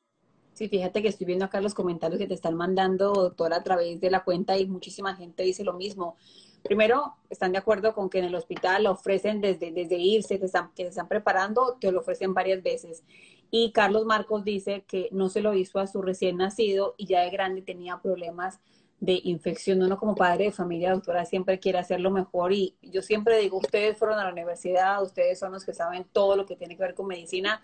Sí, 0.58 0.70
fíjate 0.70 1.04
que 1.04 1.10
estoy 1.10 1.28
viendo 1.28 1.46
acá 1.46 1.62
los 1.62 1.76
comentarios 1.76 2.18
que 2.18 2.26
te 2.26 2.34
están 2.34 2.56
mandando, 2.56 3.14
doctora, 3.14 3.58
a 3.58 3.64
través 3.64 4.02
de 4.02 4.10
la 4.10 4.24
cuenta 4.24 4.58
y 4.58 4.66
muchísima 4.66 5.16
gente 5.16 5.44
dice 5.44 5.64
lo 5.64 5.74
mismo. 5.74 6.16
Primero, 6.64 7.14
están 7.30 7.52
de 7.52 7.60
acuerdo 7.60 7.94
con 7.94 8.10
que 8.10 8.18
en 8.18 8.26
el 8.26 8.34
hospital 8.34 8.88
ofrecen 8.88 9.40
desde, 9.40 9.72
desde 9.72 9.98
irse, 9.98 10.40
están, 10.44 10.72
que 10.74 10.82
se 10.82 10.90
están 10.90 11.08
preparando, 11.08 11.78
te 11.80 11.92
lo 11.92 12.00
ofrecen 12.00 12.34
varias 12.34 12.64
veces. 12.64 13.04
Y 13.50 13.72
Carlos 13.72 14.06
Marcos 14.06 14.44
dice 14.44 14.84
que 14.88 15.10
no 15.12 15.30
se 15.30 15.42
lo 15.42 15.54
hizo 15.54 15.80
a 15.80 15.88
su 15.88 16.02
recién 16.02 16.38
nacido 16.38 16.96
y 16.98 17.06
ya 17.06 17.22
de 17.22 17.30
grande 17.30 17.62
tenía 17.62 18.00
problemas 18.02 18.60
de 19.00 19.20
infección. 19.24 19.82
Uno 19.82 19.98
como 19.98 20.16
padre 20.16 20.46
de 20.46 20.52
familia, 20.52 20.92
doctora, 20.92 21.26
siempre 21.26 21.60
quiere 21.60 21.78
hacerlo 21.78 22.12
mejor 22.12 22.52
y 22.52 22.76
yo 22.82 23.02
siempre 23.02 23.38
digo, 23.40 23.58
ustedes 23.58 23.98
fueron 23.98 24.20
a 24.20 24.26
la 24.26 24.32
universidad, 24.32 25.02
ustedes 25.04 25.40
son 25.40 25.52
los 25.52 25.66
que 25.66 25.74
saben 25.74 26.06
todo 26.12 26.36
lo 26.36 26.46
que 26.46 26.56
tiene 26.56 26.76
que 26.76 26.84
ver 26.84 26.96
con 26.96 27.08
medicina. 27.08 27.62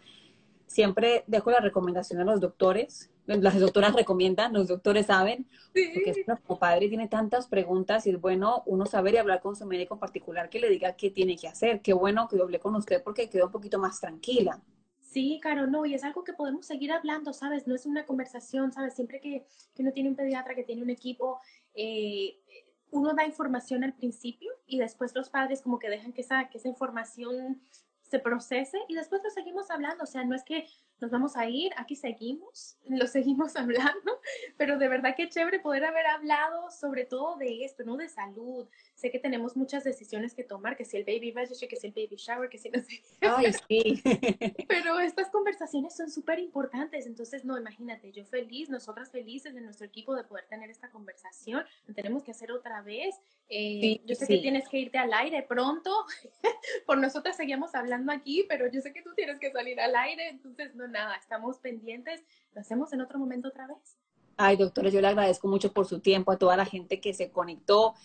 Siempre 0.68 1.24
dejo 1.28 1.52
la 1.52 1.60
recomendación 1.60 2.22
a 2.22 2.24
los 2.24 2.40
doctores. 2.40 3.10
Las 3.26 3.58
doctoras 3.58 3.94
recomiendan, 3.94 4.52
los 4.52 4.68
doctores 4.68 5.06
saben, 5.06 5.48
sí. 5.74 5.92
porque 5.94 6.26
uno 6.28 6.38
como 6.46 6.60
padre 6.60 6.90
tiene 6.90 7.08
tantas 7.08 7.48
preguntas 7.48 8.06
y 8.06 8.10
es 8.10 8.20
bueno 8.20 8.64
uno 8.66 8.86
saber 8.86 9.14
y 9.14 9.18
hablar 9.18 9.42
con 9.42 9.56
su 9.56 9.66
médico 9.66 9.94
en 9.94 10.02
particular 10.02 10.50
que 10.50 10.60
le 10.60 10.70
diga 10.70 10.94
qué 10.94 11.10
tiene 11.10 11.38
que 11.38 11.48
hacer. 11.48 11.82
Qué 11.82 11.94
bueno 11.94 12.28
que 12.28 12.42
hablé 12.42 12.60
con 12.60 12.76
usted 12.76 13.02
porque 13.02 13.30
quedó 13.30 13.46
un 13.46 13.52
poquito 13.52 13.80
más 13.80 14.00
tranquila. 14.02 14.62
Sí, 15.14 15.40
Caro, 15.44 15.68
no, 15.68 15.86
y 15.86 15.94
es 15.94 16.04
algo 16.04 16.24
que 16.24 16.34
podemos 16.34 16.66
seguir 16.66 16.92
hablando, 16.92 17.34
¿sabes? 17.34 17.68
No 17.68 17.76
es 17.76 17.86
una 17.86 18.04
conversación, 18.04 18.72
¿sabes? 18.72 18.96
Siempre 18.96 19.22
que, 19.22 19.46
que 19.76 19.84
uno 19.84 19.92
tiene 19.92 20.10
un 20.10 20.16
pediatra, 20.16 20.56
que 20.56 20.64
tiene 20.64 20.82
un 20.82 20.90
equipo, 20.90 21.40
eh, 21.76 22.40
uno 22.90 23.14
da 23.14 23.24
información 23.24 23.84
al 23.84 23.94
principio 23.94 24.52
y 24.66 24.80
después 24.80 25.14
los 25.14 25.30
padres 25.30 25.62
como 25.62 25.78
que 25.78 25.92
dejan 25.92 26.14
que 26.14 26.22
esa, 26.22 26.50
que 26.50 26.58
esa 26.58 26.68
información 26.68 27.62
se 28.02 28.18
procese 28.18 28.80
y 28.88 28.96
después 28.96 29.22
lo 29.24 29.30
seguimos 29.30 29.70
hablando. 29.70 30.04
O 30.04 30.08
sea, 30.08 30.24
no 30.24 30.34
es 30.36 30.44
que 30.44 30.68
nos 31.00 31.12
vamos 31.12 31.36
a 31.36 31.48
ir, 31.48 31.74
aquí 31.78 31.96
seguimos, 31.96 32.78
lo 32.88 33.06
seguimos 33.06 33.56
hablando, 33.56 34.20
pero 34.58 34.80
de 34.80 34.88
verdad 34.88 35.16
que 35.16 35.30
chévere 35.30 35.60
poder 35.60 35.86
haber 35.86 36.08
hablado 36.08 36.72
sobre 36.72 37.06
todo 37.06 37.38
de 37.38 37.66
esto, 37.66 37.84
¿no? 37.84 37.98
De 37.98 38.10
salud. 38.10 38.68
Sé 39.04 39.12
que 39.12 39.20
tenemos 39.20 39.58
muchas 39.58 39.84
decisiones 39.84 40.34
que 40.34 40.46
tomar, 40.46 40.78
que 40.78 40.86
si 40.86 40.96
el 40.96 41.04
baby 41.04 41.34
registry, 41.34 41.68
que 41.68 41.76
si 41.76 41.88
el 41.88 41.94
baby 41.94 42.16
shower, 42.16 42.50
que 42.50 42.58
si 42.58 42.70
no 42.70 42.82
sé. 42.82 43.04
Ay, 43.20 43.52
sí. 43.68 44.02
pero 44.70 44.98
estas 45.02 45.30
conversaciones 45.30 45.94
son 45.94 46.10
súper 46.10 46.40
importantes, 46.40 47.06
entonces, 47.06 47.44
no, 47.44 47.58
imagínate, 47.58 48.14
yo 48.14 48.24
feliz, 48.24 48.70
nosotras 48.70 49.12
felices 49.12 49.54
de 49.54 49.60
nuestro 49.60 49.86
equipo 49.86 50.16
de 50.16 50.24
poder 50.24 50.46
tener 50.48 50.70
esta 50.70 50.90
conversación, 50.90 51.66
lo 51.86 51.94
tenemos 51.94 52.24
que 52.24 52.32
hacer 52.32 52.54
otra 52.54 52.82
vez. 52.82 53.20
Eh, 53.50 53.80
Sí, 53.82 54.02
yo 54.06 54.16
sé 54.16 54.26
sí. 54.26 54.36
que 54.36 54.42
tienes 54.42 54.70
que 54.70 54.80
irte 54.80 54.98
al 54.98 55.12
aire 55.12 55.44
pronto, 55.44 56.06
por 56.88 56.98
nosotras 56.98 57.36
seguimos 57.36 57.76
hablando 57.76 58.14
aquí, 58.14 58.46
pero 58.48 58.72
yo 58.72 58.80
sé 58.80 58.94
que 58.94 59.02
tú 59.02 59.14
tienes 59.18 59.38
que 59.38 59.52
salir 59.52 59.82
al 59.82 59.98
aire, 59.98 60.30
entonces 60.30 60.76
no 60.76 60.88
nada, 60.88 61.18
estamos 61.18 61.58
pendientes, 61.58 62.24
lo 62.54 62.62
hacemos 62.62 62.94
en 62.94 63.02
otro 63.02 63.20
momento 63.20 63.50
otra 63.50 63.68
vez. 63.68 63.98
Ay, 64.38 64.58
doctora, 64.58 64.90
yo 64.90 65.02
le 65.02 65.08
agradezco 65.08 65.48
mucho 65.48 65.74
por 65.74 65.86
su 65.86 66.00
tiempo, 66.00 66.32
a 66.32 66.38
toda 66.38 66.58
la 66.58 66.66
gente 66.66 67.00
que 67.00 67.14
se 67.14 67.32
conectó. 67.32 67.96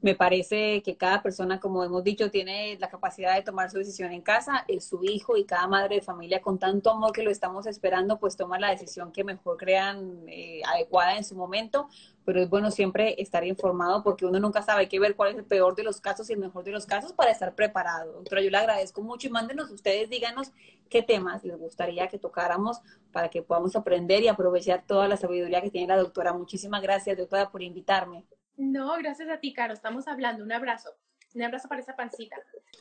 Me 0.00 0.14
parece 0.14 0.80
que 0.82 0.96
cada 0.96 1.22
persona, 1.22 1.58
como 1.58 1.82
hemos 1.82 2.04
dicho, 2.04 2.30
tiene 2.30 2.78
la 2.78 2.88
capacidad 2.88 3.34
de 3.34 3.42
tomar 3.42 3.68
su 3.68 3.78
decisión 3.78 4.12
en 4.12 4.22
casa. 4.22 4.64
Es 4.68 4.84
su 4.84 5.02
hijo 5.02 5.36
y 5.36 5.44
cada 5.44 5.66
madre 5.66 5.96
de 5.96 6.02
familia, 6.02 6.40
con 6.40 6.56
tanto 6.58 6.90
amor 6.90 7.12
que 7.12 7.24
lo 7.24 7.32
estamos 7.32 7.66
esperando, 7.66 8.20
pues 8.20 8.36
toma 8.36 8.60
la 8.60 8.70
decisión 8.70 9.10
que 9.10 9.24
mejor 9.24 9.56
crean 9.56 10.22
eh, 10.28 10.62
adecuada 10.72 11.16
en 11.16 11.24
su 11.24 11.34
momento. 11.34 11.88
Pero 12.24 12.40
es 12.40 12.48
bueno 12.48 12.70
siempre 12.70 13.20
estar 13.20 13.44
informado 13.44 14.04
porque 14.04 14.24
uno 14.24 14.38
nunca 14.38 14.62
sabe 14.62 14.82
hay 14.82 14.86
que 14.88 15.00
ver 15.00 15.16
cuál 15.16 15.30
es 15.32 15.36
el 15.38 15.44
peor 15.44 15.74
de 15.74 15.82
los 15.82 16.00
casos 16.00 16.30
y 16.30 16.34
el 16.34 16.38
mejor 16.38 16.62
de 16.62 16.70
los 16.70 16.86
casos 16.86 17.12
para 17.12 17.32
estar 17.32 17.56
preparado. 17.56 18.12
Doctora, 18.12 18.42
yo 18.42 18.50
le 18.50 18.58
agradezco 18.58 19.02
mucho 19.02 19.26
y 19.26 19.30
mándenos 19.30 19.68
ustedes, 19.70 20.08
díganos 20.10 20.52
qué 20.88 21.02
temas 21.02 21.42
les 21.42 21.58
gustaría 21.58 22.06
que 22.08 22.18
tocáramos 22.18 22.80
para 23.12 23.30
que 23.30 23.42
podamos 23.42 23.74
aprender 23.74 24.22
y 24.22 24.28
aprovechar 24.28 24.84
toda 24.86 25.08
la 25.08 25.16
sabiduría 25.16 25.60
que 25.60 25.70
tiene 25.70 25.88
la 25.88 25.96
doctora. 25.96 26.32
Muchísimas 26.32 26.82
gracias, 26.82 27.16
doctora, 27.16 27.50
por 27.50 27.62
invitarme. 27.62 28.24
No, 28.58 28.94
gracias 28.98 29.28
a 29.30 29.38
ti, 29.38 29.52
Caro, 29.54 29.72
estamos 29.72 30.06
hablando. 30.08 30.44
Un 30.44 30.52
abrazo. 30.52 30.90
Un 31.34 31.42
abrazo 31.42 31.68
para 31.68 31.80
esa 31.80 31.94
pancita. 31.96 32.36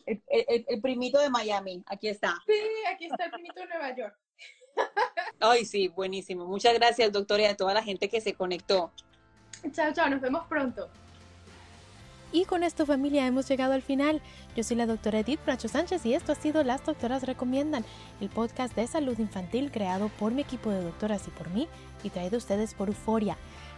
El, 0.06 0.22
el- 0.28 0.66
el 0.68 0.82
primito 0.82 1.20
de 1.20 1.30
Miami, 1.30 1.84
aquí 1.88 2.08
está. 2.10 2.36
Sí, 2.46 2.54
aquí 2.94 3.06
está 3.06 3.26
el 3.26 3.32
primito 3.32 3.60
de 3.62 3.68
Nueva 3.68 3.96
York. 3.96 4.18
Ay, 5.40 5.66
sí, 5.66 5.88
buenísimo. 5.88 6.46
Muchas 6.46 6.74
gracias, 6.74 7.12
doctora, 7.12 7.44
y 7.44 7.46
a 7.46 7.56
toda 7.58 7.74
la 7.74 7.84
gente 7.84 8.10
que 8.10 8.20
se 8.22 8.34
conectó. 8.34 8.92
Chao, 9.72 9.94
chao, 9.94 10.10
nos 10.10 10.22
vemos 10.22 10.46
pronto. 10.48 10.90
Y 12.32 12.44
con 12.46 12.64
esto 12.64 12.86
familia 12.86 13.26
hemos 13.26 13.48
llegado 13.48 13.74
al 13.74 13.82
final. 13.82 14.22
Yo 14.56 14.64
soy 14.64 14.76
la 14.78 14.86
doctora 14.86 15.20
Edith 15.20 15.40
Bracho 15.46 15.68
Sánchez 15.70 16.06
y 16.06 16.14
esto 16.14 16.34
ha 16.34 16.36
sido 16.36 16.64
Las 16.64 16.84
Doctoras 16.86 17.24
Recomiendan, 17.24 17.86
el 18.20 18.30
podcast 18.30 18.76
de 18.76 18.86
salud 18.88 19.18
infantil 19.18 19.72
creado 19.72 20.10
por 20.10 20.32
mi 20.34 20.42
equipo 20.42 20.70
de 20.70 20.82
doctoras 20.84 21.26
y 21.28 21.32
por 21.32 21.50
mí 21.52 21.68
y 22.04 22.10
traído 22.10 22.36
a 22.36 22.40
ustedes 22.40 22.74
por 22.74 22.90
Euforia. 22.90 23.38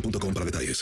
boostmobile.com 0.00 0.32
para 0.32 0.44
detalles. 0.44 0.76